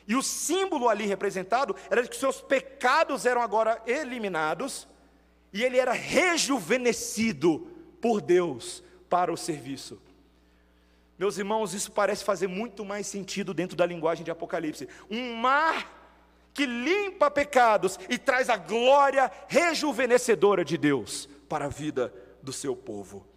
[0.07, 4.87] e o símbolo ali representado era de que seus pecados eram agora eliminados
[5.53, 7.67] e ele era rejuvenescido
[8.01, 10.01] por Deus para o serviço.
[11.19, 14.87] Meus irmãos, isso parece fazer muito mais sentido dentro da linguagem de Apocalipse.
[15.11, 15.99] Um mar
[16.53, 22.73] que limpa pecados e traz a glória rejuvenescedora de Deus para a vida do seu
[22.73, 23.27] povo.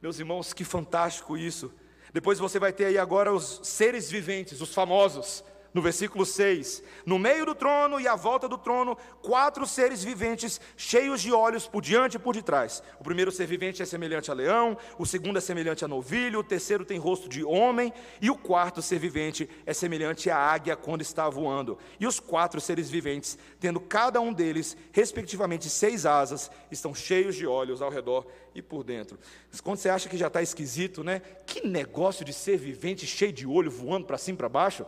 [0.00, 1.70] Meus irmãos, que fantástico isso.
[2.10, 5.44] Depois você vai ter aí agora os seres viventes, os famosos,
[5.76, 6.82] no versículo 6.
[7.04, 11.68] No meio do trono e à volta do trono, quatro seres viventes, cheios de olhos
[11.68, 12.82] por diante e por detrás.
[12.98, 16.42] O primeiro ser vivente é semelhante a leão, o segundo é semelhante a novilho, o
[16.42, 21.02] terceiro tem rosto de homem, e o quarto ser vivente é semelhante à águia quando
[21.02, 21.76] está voando.
[22.00, 27.46] E os quatro seres viventes, tendo cada um deles, respectivamente, seis asas, estão cheios de
[27.46, 29.18] olhos ao redor e por dentro.
[29.62, 31.20] Quando você acha que já está esquisito, né?
[31.44, 34.86] Que negócio de ser vivente cheio de olho voando para cima e para baixo.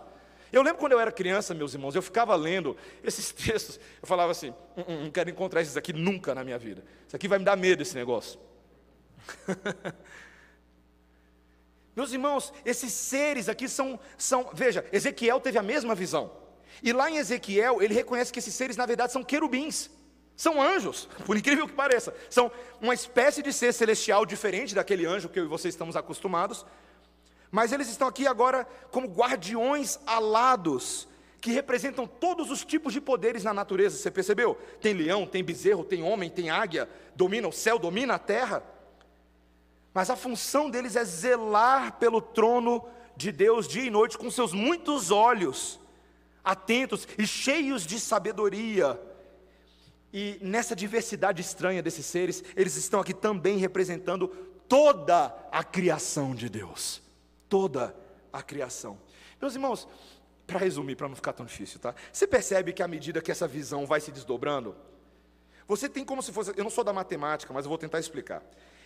[0.52, 4.32] Eu lembro quando eu era criança, meus irmãos, eu ficava lendo esses textos, eu falava
[4.32, 6.82] assim: não, hum, não quero encontrar esses aqui nunca na minha vida.
[7.06, 8.38] Isso aqui vai me dar medo, esse negócio.
[11.94, 14.50] meus irmãos, esses seres aqui são, são.
[14.52, 16.32] Veja, Ezequiel teve a mesma visão.
[16.82, 19.90] E lá em Ezequiel, ele reconhece que esses seres, na verdade, são querubins.
[20.36, 22.14] São anjos, por incrível que pareça.
[22.30, 26.64] São uma espécie de ser celestial diferente daquele anjo que eu e você estamos acostumados.
[27.50, 31.08] Mas eles estão aqui agora como guardiões alados,
[31.40, 33.96] que representam todos os tipos de poderes na natureza.
[33.96, 34.58] Você percebeu?
[34.80, 38.62] Tem leão, tem bezerro, tem homem, tem águia, domina o céu, domina a terra.
[39.94, 42.84] Mas a função deles é zelar pelo trono
[43.16, 45.80] de Deus dia e noite com seus muitos olhos
[46.44, 48.98] atentos e cheios de sabedoria
[50.12, 54.28] e nessa diversidade estranha desses seres, eles estão aqui também representando
[54.66, 57.02] toda a criação de Deus.
[57.48, 57.94] Toda
[58.32, 58.98] a criação.
[59.40, 59.88] Meus irmãos,
[60.46, 61.94] para resumir, para não ficar tão difícil, tá?
[62.12, 64.74] Você percebe que à medida que essa visão vai se desdobrando,
[65.66, 68.42] você tem como se fosse, eu não sou da matemática, mas eu vou tentar explicar.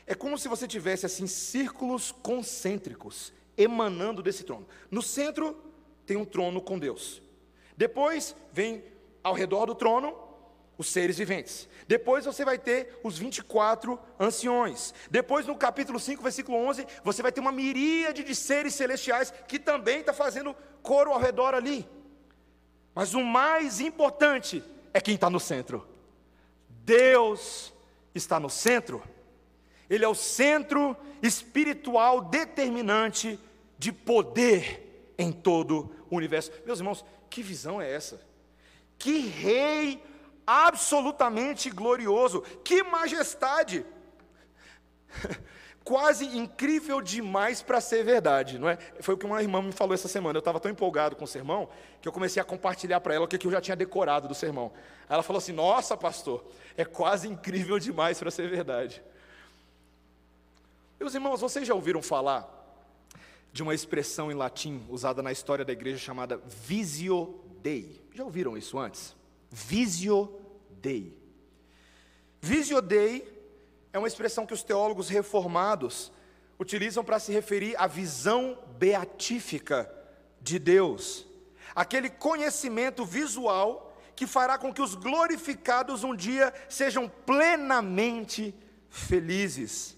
[0.07, 4.66] É como se você tivesse assim círculos concêntricos emanando desse trono.
[4.90, 5.57] No centro
[6.05, 7.22] tem um trono com Deus.
[7.77, 8.83] Depois vem
[9.22, 10.12] ao redor do trono
[10.83, 11.68] os seres viventes.
[11.87, 14.92] Depois você vai ter os 24 anciões.
[15.11, 19.59] Depois, no capítulo 5, versículo 11, você vai ter uma miríade de seres celestiais que
[19.59, 21.88] também está fazendo coro ao redor ali.
[22.95, 25.87] Mas o mais importante é quem está no centro.
[26.68, 27.73] Deus
[28.14, 29.03] está no centro.
[29.88, 33.38] Ele é o centro espiritual determinante
[33.79, 36.51] de poder em todo o universo.
[36.66, 38.21] Meus irmãos, que visão é essa?
[38.99, 40.03] Que rei
[40.47, 43.85] absolutamente glorioso, que majestade!
[45.85, 48.77] Quase incrível demais para ser verdade, não é?
[49.01, 50.37] Foi o que uma irmã me falou essa semana.
[50.37, 51.69] Eu estava tão empolgado com o sermão
[52.01, 54.73] que eu comecei a compartilhar para ela o que eu já tinha decorado do sermão.
[55.09, 56.45] Ela falou assim: Nossa, pastor,
[56.77, 59.03] é quase incrível demais para ser verdade.
[61.01, 62.49] Meus irmãos, vocês já ouviram falar
[63.53, 68.01] de uma expressão em latim usada na história da igreja chamada visio dei?
[68.15, 69.17] Já ouviram isso antes?
[69.53, 70.41] Visio
[70.81, 71.15] Dei.
[72.41, 73.31] Visio Dei
[73.93, 76.11] é uma expressão que os teólogos reformados
[76.59, 79.93] utilizam para se referir à visão beatífica
[80.41, 81.27] de Deus,
[81.75, 88.55] aquele conhecimento visual que fará com que os glorificados um dia sejam plenamente
[88.88, 89.97] felizes.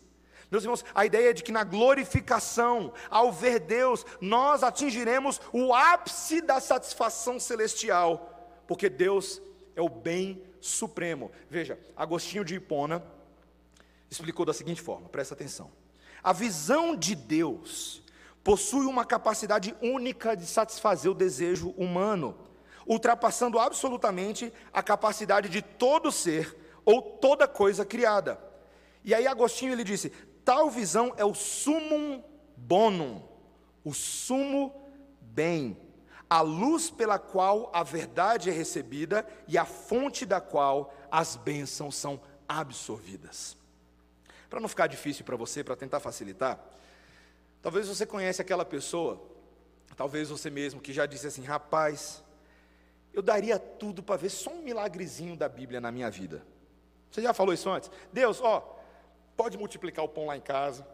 [0.51, 5.73] Meus irmãos, a ideia é de que na glorificação, ao ver Deus, nós atingiremos o
[5.73, 8.34] ápice da satisfação celestial
[8.67, 9.41] porque Deus
[9.77, 11.31] é o bem supremo.
[11.51, 13.05] Veja, Agostinho de Hipona
[14.11, 15.71] explicou da seguinte forma, presta atenção.
[16.23, 18.03] A visão de Deus
[18.43, 22.37] possui uma capacidade única de satisfazer o desejo humano,
[22.87, 28.39] ultrapassando absolutamente a capacidade de todo ser ou toda coisa criada.
[29.03, 30.11] E aí Agostinho ele disse:
[30.45, 32.23] tal visão é o sumum
[32.57, 33.23] bonum,
[33.83, 34.73] o sumo
[35.21, 35.77] bem
[36.29, 41.95] a luz pela qual a verdade é recebida e a fonte da qual as bênçãos
[41.95, 43.57] são absorvidas.
[44.49, 46.59] Para não ficar difícil para você, para tentar facilitar,
[47.63, 49.21] talvez você conhece aquela pessoa,
[49.97, 52.23] talvez você mesmo que já disse assim, rapaz,
[53.13, 56.45] eu daria tudo para ver só um milagrezinho da Bíblia na minha vida.
[57.11, 57.91] Você já falou isso antes?
[58.13, 58.81] Deus, ó,
[59.37, 60.87] pode multiplicar o pão lá em casa,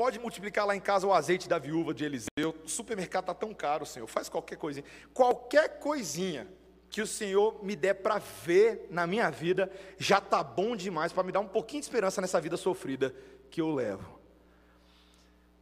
[0.00, 2.56] Pode multiplicar lá em casa o azeite da viúva de Eliseu.
[2.64, 4.06] O supermercado está tão caro, Senhor.
[4.06, 4.86] Faz qualquer coisinha.
[5.12, 6.48] Qualquer coisinha
[6.88, 11.22] que o Senhor me der para ver na minha vida, já está bom demais para
[11.22, 13.14] me dar um pouquinho de esperança nessa vida sofrida
[13.50, 14.18] que eu levo.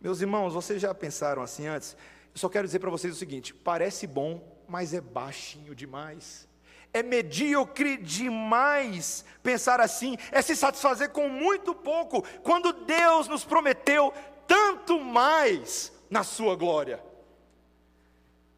[0.01, 1.96] Meus irmãos, vocês já pensaram assim antes?
[2.33, 6.47] Eu só quero dizer para vocês o seguinte: parece bom, mas é baixinho demais.
[6.92, 14.12] É medíocre demais pensar assim, é se satisfazer com muito pouco, quando Deus nos prometeu
[14.46, 17.03] tanto mais na sua glória.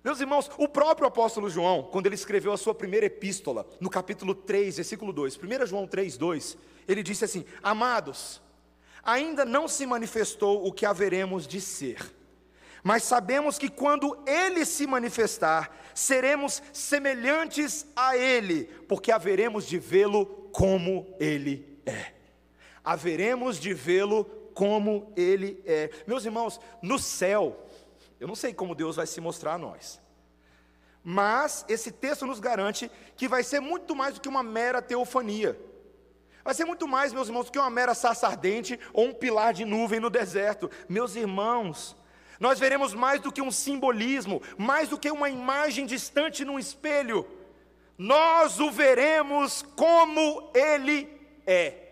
[0.02, 4.34] Meus irmãos, o próprio apóstolo João, quando ele escreveu a sua primeira epístola, no capítulo
[4.34, 6.56] 3, versículo 2, 1 João 3, 2,
[6.88, 8.40] ele disse assim: Amados,
[9.02, 12.19] ainda não se manifestou o que haveremos de ser
[12.82, 20.26] mas sabemos que quando Ele se manifestar, seremos semelhantes a Ele, porque haveremos de vê-lo
[20.52, 22.12] como Ele é.
[22.82, 25.90] Haveremos de vê-lo como Ele é.
[26.06, 27.66] Meus irmãos, no céu,
[28.18, 30.00] eu não sei como Deus vai se mostrar a nós,
[31.02, 35.58] mas esse texto nos garante que vai ser muito mais do que uma mera teofania.
[36.42, 39.52] Vai ser muito mais, meus irmãos, do que uma mera sarça ardente ou um pilar
[39.52, 40.70] de nuvem no deserto.
[40.88, 41.96] Meus irmãos,
[42.40, 47.26] nós veremos mais do que um simbolismo, mais do que uma imagem distante num espelho.
[47.98, 51.06] Nós o veremos como ele
[51.46, 51.88] é.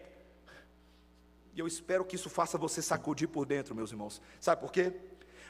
[1.55, 4.23] E eu espero que isso faça você sacudir por dentro, meus irmãos.
[4.41, 4.95] Sabe por quê?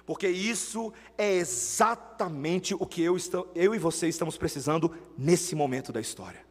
[0.05, 5.93] Porque isso é exatamente o que eu, estou, eu e você estamos precisando nesse momento
[5.93, 6.45] da história.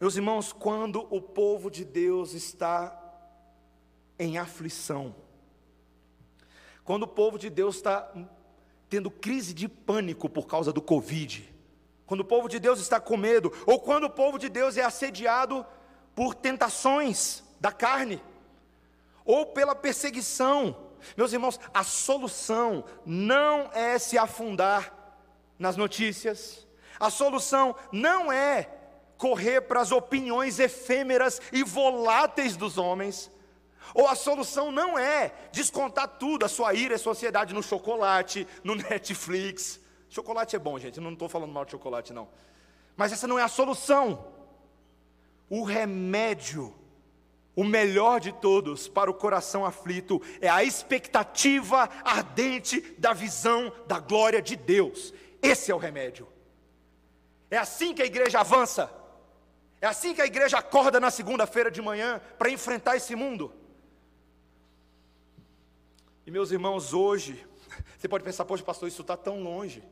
[0.00, 2.98] Meus irmãos, quando o povo de Deus está
[4.18, 5.14] em aflição,
[6.84, 8.10] quando o povo de Deus está
[8.88, 11.52] tendo crise de pânico por causa do Covid,
[12.06, 14.82] quando o povo de Deus está com medo, ou quando o povo de Deus é
[14.82, 15.64] assediado
[16.14, 18.22] por tentações da carne,
[19.24, 20.76] ou pela perseguição.
[21.16, 24.92] Meus irmãos, a solução não é se afundar
[25.58, 26.66] nas notícias,
[26.98, 28.68] a solução não é
[29.16, 33.30] correr para as opiniões efêmeras e voláteis dos homens,
[33.94, 37.62] Ou a solução não é descontar tudo, a sua ira e a sua ansiedade no
[37.62, 39.80] chocolate, no Netflix.
[40.08, 42.28] Chocolate é bom, gente, eu não estou falando mal de chocolate, não.
[42.96, 44.26] Mas essa não é a solução.
[45.48, 46.74] O remédio,
[47.54, 53.98] o melhor de todos para o coração aflito, é a expectativa ardente da visão da
[53.98, 55.12] glória de Deus.
[55.40, 56.28] Esse é o remédio.
[57.50, 58.90] É assim que a igreja avança.
[59.80, 63.52] É assim que a igreja acorda na segunda-feira de manhã para enfrentar esse mundo.
[66.26, 67.44] E meus irmãos, hoje,
[67.98, 69.82] você pode pensar, poxa, pastor, isso está tão longe.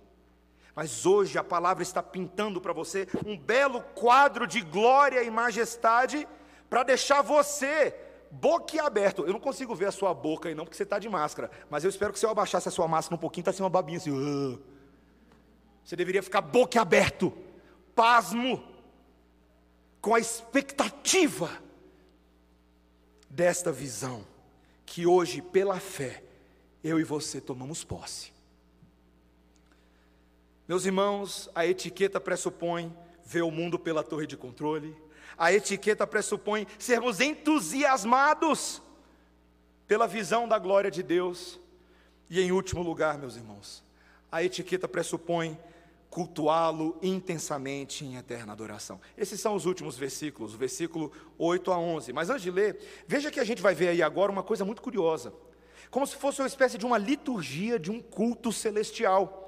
[0.75, 6.27] Mas hoje a palavra está pintando para você um belo quadro de glória e majestade
[6.69, 7.95] para deixar você
[8.31, 9.25] boquiaberto.
[9.27, 11.51] Eu não consigo ver a sua boca aí não, porque você está de máscara.
[11.69, 13.69] Mas eu espero que se eu abaixasse a sua máscara um pouquinho, está assim uma
[13.69, 14.11] babinha assim.
[14.11, 14.61] Uh.
[15.85, 17.37] Você deveria ficar boquiaberto
[17.95, 18.63] pasmo
[20.01, 21.51] com a expectativa
[23.29, 24.25] desta visão
[24.91, 26.21] que hoje, pela fé,
[26.83, 28.33] eu e você tomamos posse.
[30.67, 32.93] Meus irmãos, a etiqueta pressupõe
[33.25, 34.97] ver o mundo pela torre de controle,
[35.39, 38.83] a etiqueta pressupõe sermos entusiasmados
[39.87, 41.61] pela visão da glória de Deus,
[42.29, 43.85] e em último lugar, meus irmãos,
[44.31, 45.57] a etiqueta pressupõe
[46.11, 49.01] cultuá-lo intensamente em eterna adoração.
[49.17, 52.13] Esses são os últimos versículos, o versículo 8 a 11.
[52.13, 54.83] Mas antes de ler, veja que a gente vai ver aí agora uma coisa muito
[54.83, 55.33] curiosa.
[55.89, 59.39] Como se fosse uma espécie de uma liturgia de um culto celestial.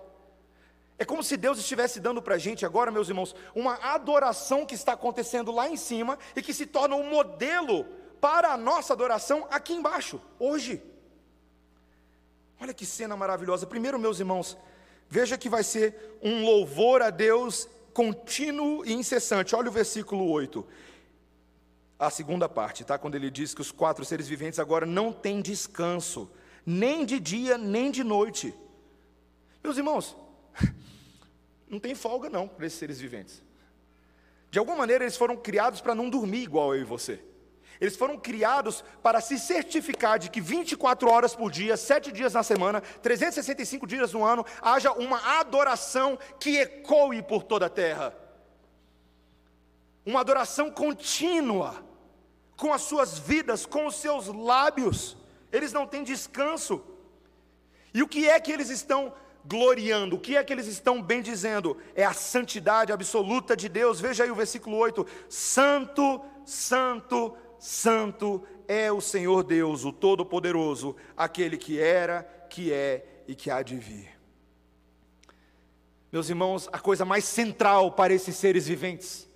[0.97, 4.77] É como se Deus estivesse dando para a gente agora, meus irmãos, uma adoração que
[4.77, 7.85] está acontecendo lá em cima e que se torna um modelo
[8.21, 10.81] para a nossa adoração aqui embaixo, hoje.
[12.61, 13.67] Olha que cena maravilhosa.
[13.67, 14.57] Primeiro, meus irmãos,
[15.13, 19.55] Veja que vai ser um louvor a Deus contínuo e incessante.
[19.55, 20.67] Olha o versículo 8.
[21.99, 22.97] A segunda parte, tá?
[22.97, 26.31] Quando ele diz que os quatro seres viventes agora não têm descanso,
[26.65, 28.55] nem de dia, nem de noite.
[29.63, 30.17] Meus irmãos,
[31.69, 33.43] não tem folga não para esses seres viventes.
[34.51, 37.23] De alguma maneira eles foram criados para não dormir igual eu e você.
[37.83, 42.45] Eles foram criados para se certificar de que 24 horas por dia, 7 dias na
[42.45, 48.17] semana, 365 dias no ano, haja uma adoração que ecoe por toda a terra.
[50.07, 51.85] Uma adoração contínua,
[52.57, 55.17] com as suas vidas, com os seus lábios.
[55.51, 56.85] Eles não têm descanso.
[57.93, 59.13] E o que é que eles estão
[59.45, 60.15] gloriando.
[60.15, 61.77] O que é que eles estão bem dizendo?
[61.95, 64.01] É a santidade absoluta de Deus.
[64.01, 71.57] Veja aí o versículo 8: Santo, Santo, Santo é o Senhor Deus, o Todo-Poderoso, aquele
[71.57, 74.19] que era, que é e que há de vir.
[76.11, 79.29] Meus irmãos, a coisa mais central para esses seres viventes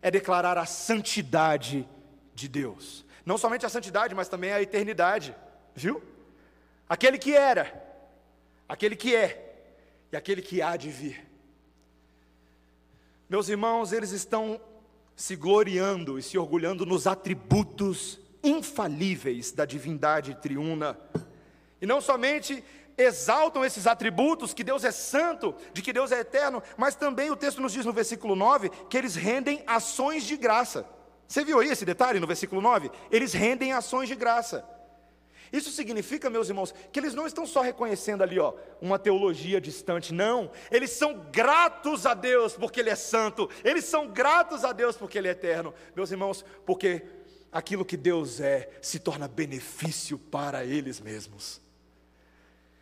[0.00, 1.86] é declarar a santidade
[2.34, 3.04] de Deus.
[3.22, 5.36] Não somente a santidade, mas também a eternidade,
[5.74, 6.02] viu?
[6.88, 7.84] Aquele que era,
[8.66, 9.58] aquele que é
[10.10, 11.22] e aquele que há de vir.
[13.28, 14.58] Meus irmãos, eles estão
[15.16, 20.98] se gloriando e se orgulhando nos atributos infalíveis da divindade triuna.
[21.80, 22.62] E não somente
[22.96, 27.36] exaltam esses atributos, que Deus é santo, de que Deus é eterno, mas também o
[27.36, 30.86] texto nos diz no versículo 9 que eles rendem ações de graça.
[31.26, 32.90] Você viu aí esse detalhe no versículo 9?
[33.10, 34.64] Eles rendem ações de graça.
[35.54, 40.12] Isso significa, meus irmãos, que eles não estão só reconhecendo ali, ó, uma teologia distante,
[40.12, 40.50] não.
[40.68, 43.48] Eles são gratos a Deus porque Ele é santo.
[43.62, 45.72] Eles são gratos a Deus porque Ele é eterno.
[45.94, 47.04] Meus irmãos, porque
[47.52, 51.62] aquilo que Deus é se torna benefício para eles mesmos.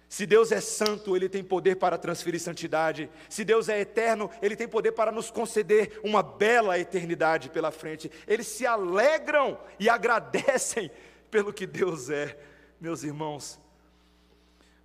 [0.09, 3.11] Se Deus é santo, Ele tem poder para transferir santidade.
[3.29, 8.11] Se Deus é eterno, Ele tem poder para nos conceder uma bela eternidade pela frente.
[8.27, 10.91] Eles se alegram e agradecem
[11.31, 12.35] pelo que Deus é
[12.83, 13.61] meus irmãos.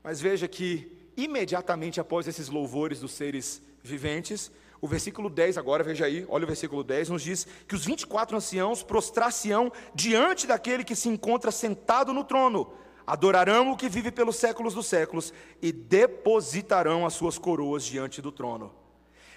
[0.03, 6.05] Mas veja que, imediatamente após esses louvores dos seres viventes, o versículo 10 agora, veja
[6.05, 10.95] aí, olha o versículo 10, nos diz que os 24 anciãos prostrar-se-ão diante daquele que
[10.95, 12.71] se encontra sentado no trono,
[13.05, 18.31] adorarão o que vive pelos séculos dos séculos e depositarão as suas coroas diante do
[18.31, 18.71] trono.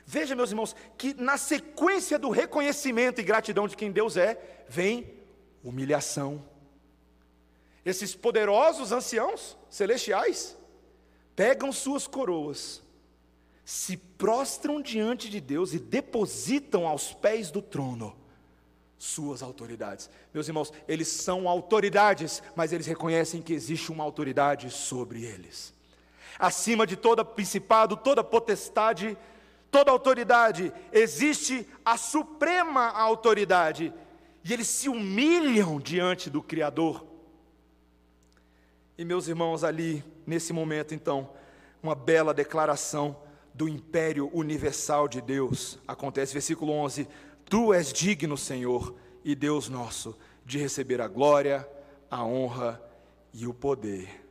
[0.04, 5.14] Veja, meus irmãos, que na sequência do reconhecimento e gratidão de quem Deus é, vem
[5.64, 6.44] humilhação,
[7.90, 10.56] esses poderosos anciãos celestiais
[11.36, 12.82] pegam suas coroas,
[13.64, 18.16] se prostram diante de Deus e depositam aos pés do trono
[18.98, 20.10] suas autoridades.
[20.32, 25.72] Meus irmãos, eles são autoridades, mas eles reconhecem que existe uma autoridade sobre eles.
[26.38, 29.16] Acima de todo principado, toda potestade,
[29.70, 33.92] toda autoridade, existe a suprema autoridade,
[34.44, 37.09] e eles se humilham diante do Criador
[39.00, 41.30] E meus irmãos, ali, nesse momento, então,
[41.82, 43.16] uma bela declaração
[43.54, 45.78] do império universal de Deus.
[45.88, 47.08] Acontece, versículo 11:
[47.46, 48.94] Tu és digno, Senhor
[49.24, 51.66] e Deus nosso, de receber a glória,
[52.10, 52.78] a honra
[53.32, 54.22] e o poder.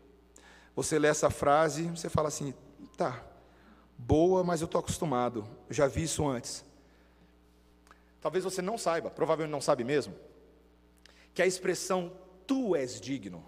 [0.76, 2.54] Você lê essa frase, você fala assim:
[2.96, 3.26] tá,
[3.98, 6.64] boa, mas eu estou acostumado, já vi isso antes.
[8.22, 10.14] Talvez você não saiba, provavelmente não sabe mesmo,
[11.34, 12.12] que a expressão
[12.46, 13.44] tu és digno,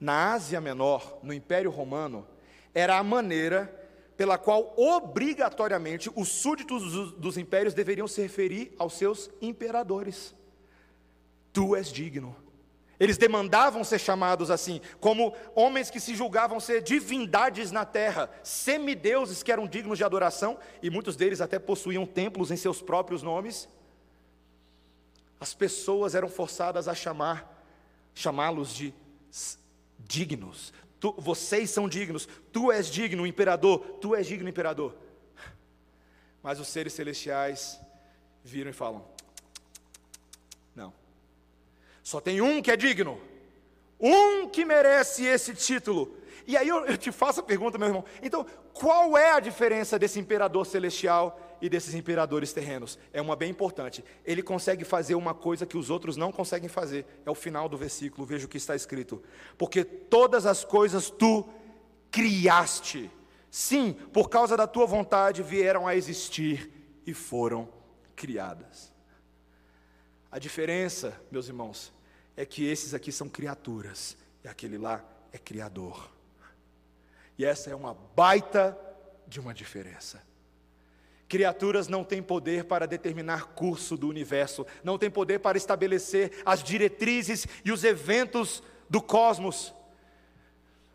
[0.00, 2.26] na Ásia Menor, no Império Romano,
[2.72, 3.76] era a maneira
[4.16, 10.34] pela qual obrigatoriamente os súditos dos, impérios deveriam se referir aos seus imperadores.
[11.52, 12.36] Tu és digno.
[12.98, 19.42] Eles demandavam ser chamados assim, como homens que se julgavam ser divindades na terra, semideuses
[19.42, 23.70] que eram dignos de adoração, e muitos deles até possuíam templos em seus próprios nomes.
[25.40, 27.64] As pessoas eram forçadas a chamar,
[28.14, 28.92] chamá-los de
[30.10, 30.74] dignos.
[30.98, 34.94] Tu, vocês são dignos, tu és digno, imperador, tu és digno, imperador.
[36.42, 37.80] Mas os seres celestiais
[38.42, 39.06] viram e falam:
[40.74, 40.92] Não,
[42.02, 43.20] só tem um que é digno,
[43.98, 46.16] um que merece esse título.
[46.46, 48.44] E aí eu, eu te faço a pergunta, meu irmão: então,
[48.74, 52.98] qual é a diferença desse imperador celestial e desses imperadores terrenos.
[53.12, 54.04] É uma bem importante.
[54.24, 57.06] Ele consegue fazer uma coisa que os outros não conseguem fazer.
[57.24, 59.22] É o final do versículo, veja o que está escrito.
[59.58, 61.48] Porque todas as coisas tu
[62.10, 63.10] criaste.
[63.50, 66.70] Sim, por causa da tua vontade vieram a existir
[67.06, 67.68] e foram
[68.14, 68.92] criadas.
[70.30, 71.92] A diferença, meus irmãos,
[72.36, 76.10] é que esses aqui são criaturas e aquele lá é criador.
[77.36, 78.78] E essa é uma baita
[79.26, 80.22] de uma diferença.
[81.30, 86.60] Criaturas não têm poder para determinar curso do universo, não têm poder para estabelecer as
[86.60, 89.72] diretrizes e os eventos do cosmos.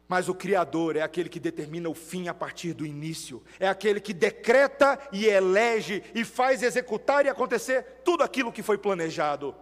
[0.09, 4.01] Mas o Criador é aquele que determina o fim a partir do início, é aquele
[4.01, 9.55] que decreta e elege e faz executar e acontecer tudo aquilo que foi planejado.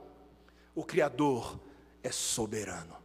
[0.74, 1.60] O Criador
[2.02, 2.98] é soberano.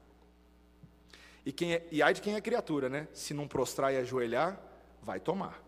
[1.44, 3.08] E, quem é, e ai de quem é criatura, né?
[3.12, 4.58] Se não prostrar e ajoelhar,
[5.02, 5.67] vai tomar.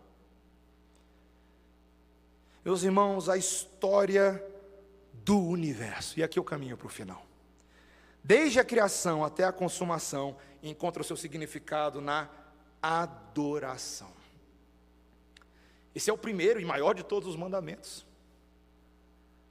[2.63, 4.43] Meus irmãos, a história
[5.13, 7.25] do universo, e aqui eu caminho para o final.
[8.23, 12.29] Desde a criação até a consumação, encontra o seu significado na
[12.79, 14.11] adoração.
[15.95, 18.05] Esse é o primeiro e maior de todos os mandamentos.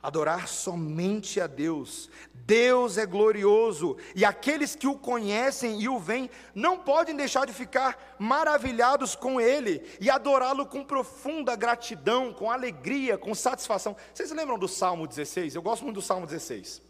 [0.02, 2.08] Adorar somente a Deus.
[2.32, 7.52] Deus é glorioso e aqueles que o conhecem e o veem não podem deixar de
[7.52, 13.94] ficar maravilhados com Ele e adorá-lo com profunda gratidão, com alegria, com satisfação.
[14.12, 15.54] Vocês lembram do Salmo 16?
[15.54, 16.82] Eu gosto muito do Salmo 16.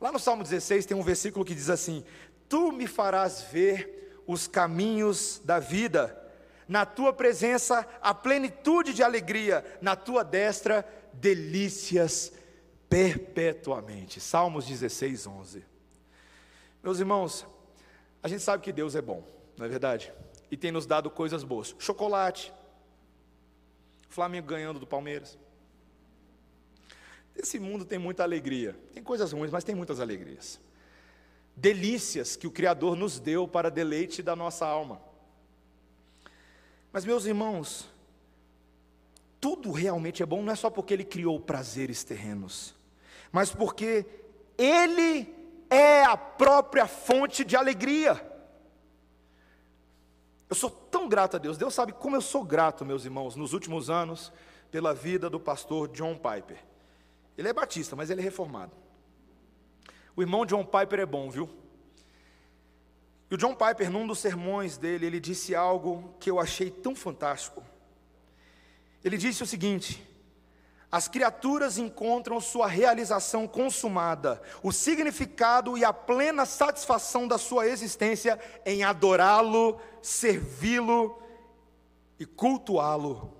[0.00, 2.04] Lá no Salmo 16 tem um versículo que diz assim:
[2.48, 6.27] Tu me farás ver os caminhos da vida,
[6.68, 12.32] na tua presença a plenitude de alegria, na tua destra delícias
[12.88, 14.20] perpetuamente.
[14.20, 15.64] Salmos 16, 11.
[16.82, 17.46] Meus irmãos,
[18.22, 19.24] a gente sabe que Deus é bom,
[19.56, 20.12] não é verdade?
[20.50, 21.74] E tem nos dado coisas boas.
[21.78, 22.52] Chocolate.
[24.08, 25.38] Flamengo ganhando do Palmeiras.
[27.36, 28.74] Esse mundo tem muita alegria.
[28.92, 30.60] Tem coisas ruins, mas tem muitas alegrias.
[31.54, 35.07] Delícias que o Criador nos deu para deleite da nossa alma.
[36.92, 37.88] Mas, meus irmãos,
[39.40, 42.74] tudo realmente é bom, não é só porque Ele criou prazeres terrenos,
[43.30, 44.06] mas porque
[44.56, 45.32] Ele
[45.70, 48.24] é a própria fonte de alegria.
[50.48, 53.52] Eu sou tão grato a Deus, Deus sabe como eu sou grato, meus irmãos, nos
[53.52, 54.32] últimos anos,
[54.70, 56.58] pela vida do pastor John Piper.
[57.36, 58.72] Ele é batista, mas ele é reformado.
[60.16, 61.48] O irmão John Piper é bom, viu?
[63.30, 66.94] E o John Piper, num dos sermões dele, ele disse algo que eu achei tão
[66.94, 67.62] fantástico.
[69.04, 70.02] Ele disse o seguinte:
[70.90, 78.40] as criaturas encontram sua realização consumada, o significado e a plena satisfação da sua existência
[78.64, 81.22] em adorá-lo, servi-lo
[82.18, 83.34] e cultuá-lo.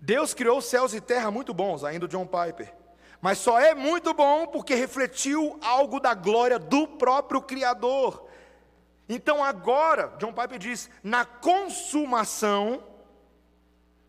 [0.00, 2.74] Deus criou céus e terra muito bons, ainda o John Piper,
[3.20, 8.25] mas só é muito bom porque refletiu algo da glória do próprio Criador.
[9.08, 12.82] Então agora, John Piper diz, na consumação,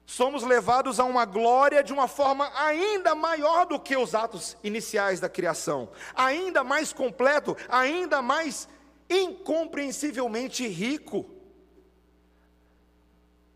[0.06, 5.20] somos levados a uma glória de uma forma ainda maior do que os atos iniciais
[5.20, 8.68] da criação, ainda mais completo, ainda mais
[9.10, 11.26] incompreensivelmente rico.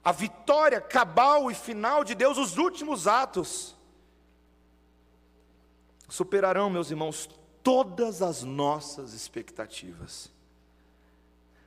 [0.04, 3.76] A vitória cabal e final de Deus, os últimos atos,
[6.10, 7.30] superarão, meus irmãos,
[7.64, 10.30] todas as nossas expectativas.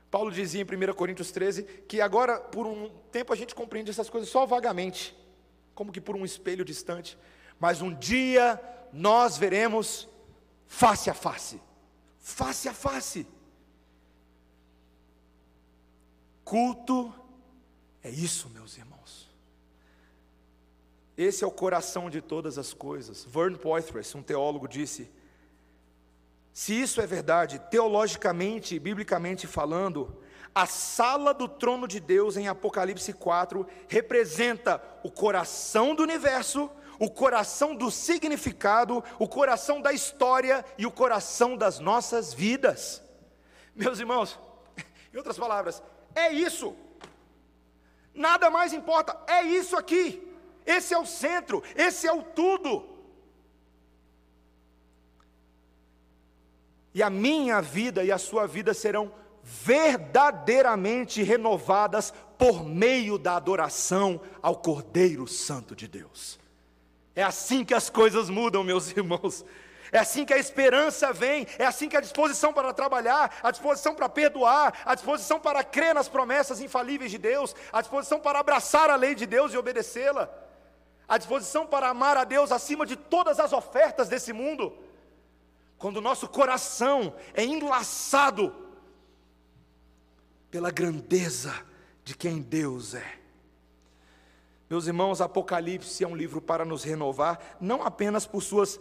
[0.09, 4.09] Paulo dizia em 1 Coríntios 13 que agora, por um tempo, a gente compreende essas
[4.09, 5.15] coisas só vagamente,
[5.73, 7.17] como que por um espelho distante,
[7.59, 8.61] mas um dia
[8.93, 10.07] nós veremos
[10.67, 11.59] face a face
[12.25, 13.27] face a face.
[16.43, 17.13] Culto
[18.01, 19.29] é isso, meus irmãos.
[21.15, 23.23] Esse é o coração de todas as coisas.
[23.25, 25.07] Vern Poitras, um teólogo, disse:
[26.55, 30.23] se isso é verdade, teologicamente e biblicamente falando,
[30.55, 37.11] a sala do trono de Deus em Apocalipse 4 representa o coração do universo, o
[37.11, 43.03] coração do significado, o coração da história e o coração das nossas vidas.
[43.75, 44.39] Meus irmãos,
[45.13, 45.83] em outras palavras,
[46.15, 46.73] é isso.
[48.13, 50.25] Nada mais importa, é isso aqui.
[50.65, 52.94] Esse é o centro, esse é o tudo.
[56.95, 59.11] E a minha vida e a sua vida serão
[59.43, 66.39] verdadeiramente renovadas por meio da adoração ao Cordeiro Santo de Deus.
[67.13, 69.43] É assim que as coisas mudam, meus irmãos.
[69.91, 73.93] É assim que a esperança vem, é assim que a disposição para trabalhar, a disposição
[73.93, 78.89] para perdoar, a disposição para crer nas promessas infalíveis de Deus, a disposição para abraçar
[78.89, 80.33] a lei de Deus e obedecê-la,
[81.07, 84.84] a disposição para amar a Deus acima de todas as ofertas desse mundo
[85.77, 88.53] quando o nosso coração é enlaçado
[90.49, 91.53] pela grandeza
[92.03, 93.19] de quem Deus é.
[94.69, 98.79] Meus irmãos, Apocalipse é um livro para nos renovar, não apenas por suas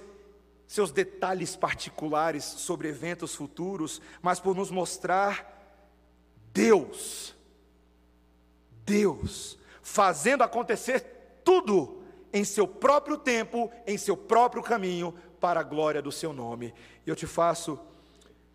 [0.66, 5.52] seus detalhes particulares sobre eventos futuros, mas por nos mostrar
[6.52, 7.34] Deus,
[8.86, 15.14] Deus, fazendo acontecer tudo em seu próprio tempo, em seu próprio caminho,
[15.44, 16.72] para a glória do seu nome.
[17.04, 17.78] E eu te faço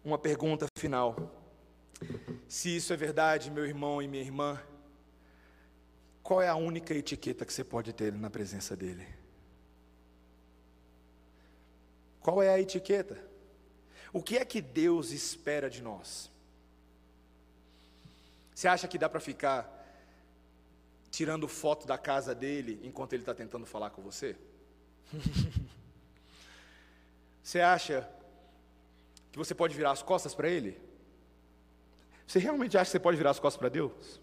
[0.03, 1.15] uma pergunta final.
[2.47, 4.59] Se isso é verdade, meu irmão e minha irmã,
[6.23, 9.07] qual é a única etiqueta que você pode ter na presença dele?
[12.21, 13.23] Qual é a etiqueta?
[14.11, 16.31] O que é que Deus espera de nós?
[18.55, 19.87] Você acha que dá para ficar
[21.11, 24.35] tirando foto da casa dele enquanto ele está tentando falar com você?
[27.49, 28.07] Você acha
[29.31, 30.79] que você pode virar as costas para Ele?
[32.27, 34.21] Você realmente acha que você pode virar as costas para Deus?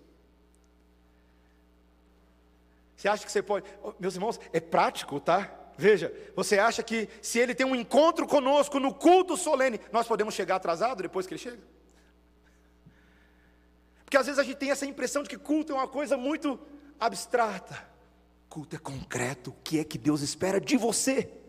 [2.96, 3.66] Você acha que você pode.
[3.82, 5.52] Oh, meus irmãos, é prático, tá?
[5.76, 10.32] Veja, você acha que se ele tem um encontro conosco no culto solene, nós podemos
[10.32, 11.64] chegar atrasado depois que ele chega?
[14.04, 16.60] Porque às vezes a gente tem essa impressão de que culto é uma coisa muito
[17.00, 17.88] abstrata.
[18.48, 19.50] Culto é concreto.
[19.50, 21.44] O que é que Deus espera de você?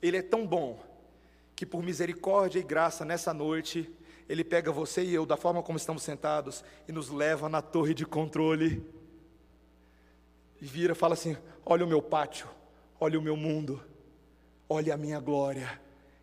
[0.00, 0.78] Ele é tão bom
[1.54, 3.90] que, por misericórdia e graça, nessa noite,
[4.28, 7.94] Ele pega você e eu, da forma como estamos sentados, e nos leva na torre
[7.94, 8.84] de controle.
[10.60, 12.48] E vira e fala assim: Olha o meu pátio,
[13.00, 13.82] olha o meu mundo,
[14.68, 15.80] olha a minha glória,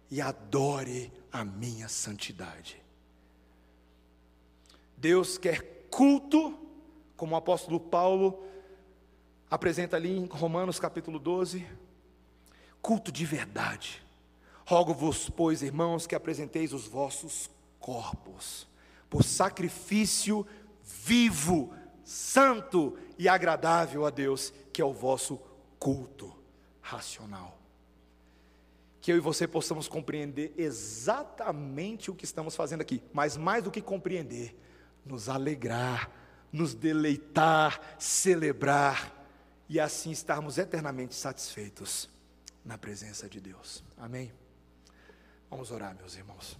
[0.09, 2.81] e adore a minha santidade.
[4.95, 6.57] Deus quer culto,
[7.17, 8.43] como o apóstolo Paulo
[9.49, 11.82] apresenta ali em Romanos capítulo 12
[12.83, 14.03] culto de verdade.
[14.65, 18.67] Rogo-vos, pois, irmãos, que apresenteis os vossos corpos
[19.09, 20.45] por sacrifício
[20.83, 21.73] vivo,
[22.03, 25.39] santo e agradável a Deus, que é o vosso
[25.79, 26.35] culto
[26.81, 27.57] racional.
[28.99, 33.71] Que eu e você possamos compreender exatamente o que estamos fazendo aqui, mas mais do
[33.71, 34.57] que compreender,
[35.05, 36.09] nos alegrar,
[36.51, 39.25] nos deleitar, celebrar
[39.69, 42.12] e assim estarmos eternamente satisfeitos
[42.63, 43.83] na presença de Deus.
[43.97, 44.31] Amém?
[45.49, 46.57] Vamos orar, meus irmãos.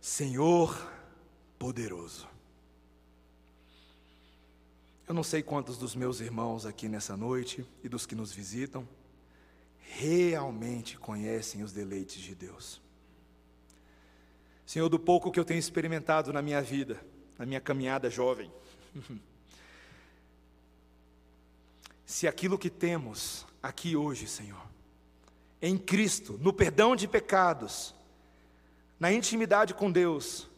[0.00, 0.90] Senhor
[1.58, 2.28] poderoso,
[5.08, 8.86] eu não sei quantos dos meus irmãos aqui nessa noite e dos que nos visitam
[9.80, 12.80] realmente conhecem os deleites de Deus.
[14.66, 17.00] Senhor, do pouco que eu tenho experimentado na minha vida,
[17.38, 18.52] na minha caminhada jovem,
[22.08, 24.66] se aquilo que temos aqui hoje, Senhor,
[25.60, 27.94] em Cristo, no perdão de pecados,
[28.98, 30.48] na intimidade com Deus,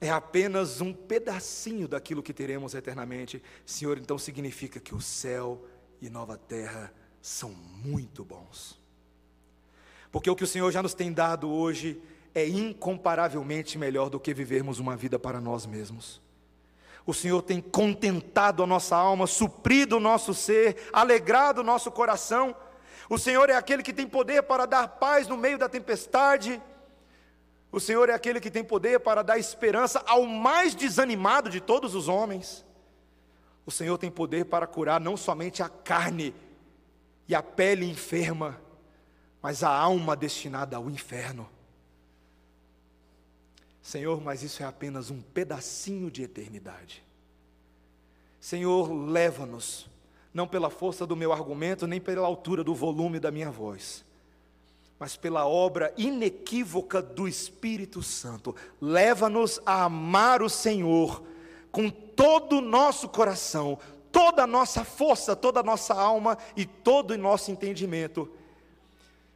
[0.00, 5.64] é apenas um pedacinho daquilo que teremos eternamente, Senhor, então significa que o céu
[6.02, 8.76] e nova terra são muito bons.
[10.10, 12.02] Porque o que o Senhor já nos tem dado hoje
[12.34, 16.20] é incomparavelmente melhor do que vivermos uma vida para nós mesmos.
[17.06, 22.54] O Senhor tem contentado a nossa alma, suprido o nosso ser, alegrado o nosso coração.
[23.08, 26.60] O Senhor é aquele que tem poder para dar paz no meio da tempestade.
[27.70, 31.94] O Senhor é aquele que tem poder para dar esperança ao mais desanimado de todos
[31.94, 32.66] os homens.
[33.64, 36.34] O Senhor tem poder para curar não somente a carne
[37.28, 38.60] e a pele enferma,
[39.40, 41.48] mas a alma destinada ao inferno.
[43.86, 47.04] Senhor, mas isso é apenas um pedacinho de eternidade.
[48.40, 49.88] Senhor, leva-nos,
[50.34, 54.04] não pela força do meu argumento, nem pela altura do volume da minha voz,
[54.98, 58.56] mas pela obra inequívoca do Espírito Santo.
[58.80, 61.22] Leva-nos a amar o Senhor
[61.70, 63.78] com todo o nosso coração,
[64.10, 68.28] toda a nossa força, toda a nossa alma e todo o nosso entendimento.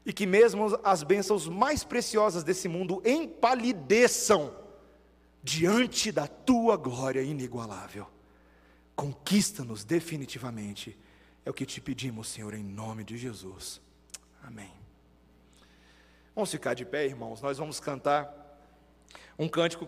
[0.04, 4.54] E que mesmo as bênçãos mais preciosas desse mundo empalideçam
[5.42, 8.06] diante da tua glória inigualável.
[8.96, 10.98] Conquista-nos definitivamente.
[11.44, 13.80] É o que te pedimos, Senhor, em nome de Jesus.
[14.42, 14.72] Amém.
[16.34, 17.40] Vamos ficar de pé, irmãos.
[17.40, 18.40] Nós vamos cantar
[19.38, 19.78] um cântico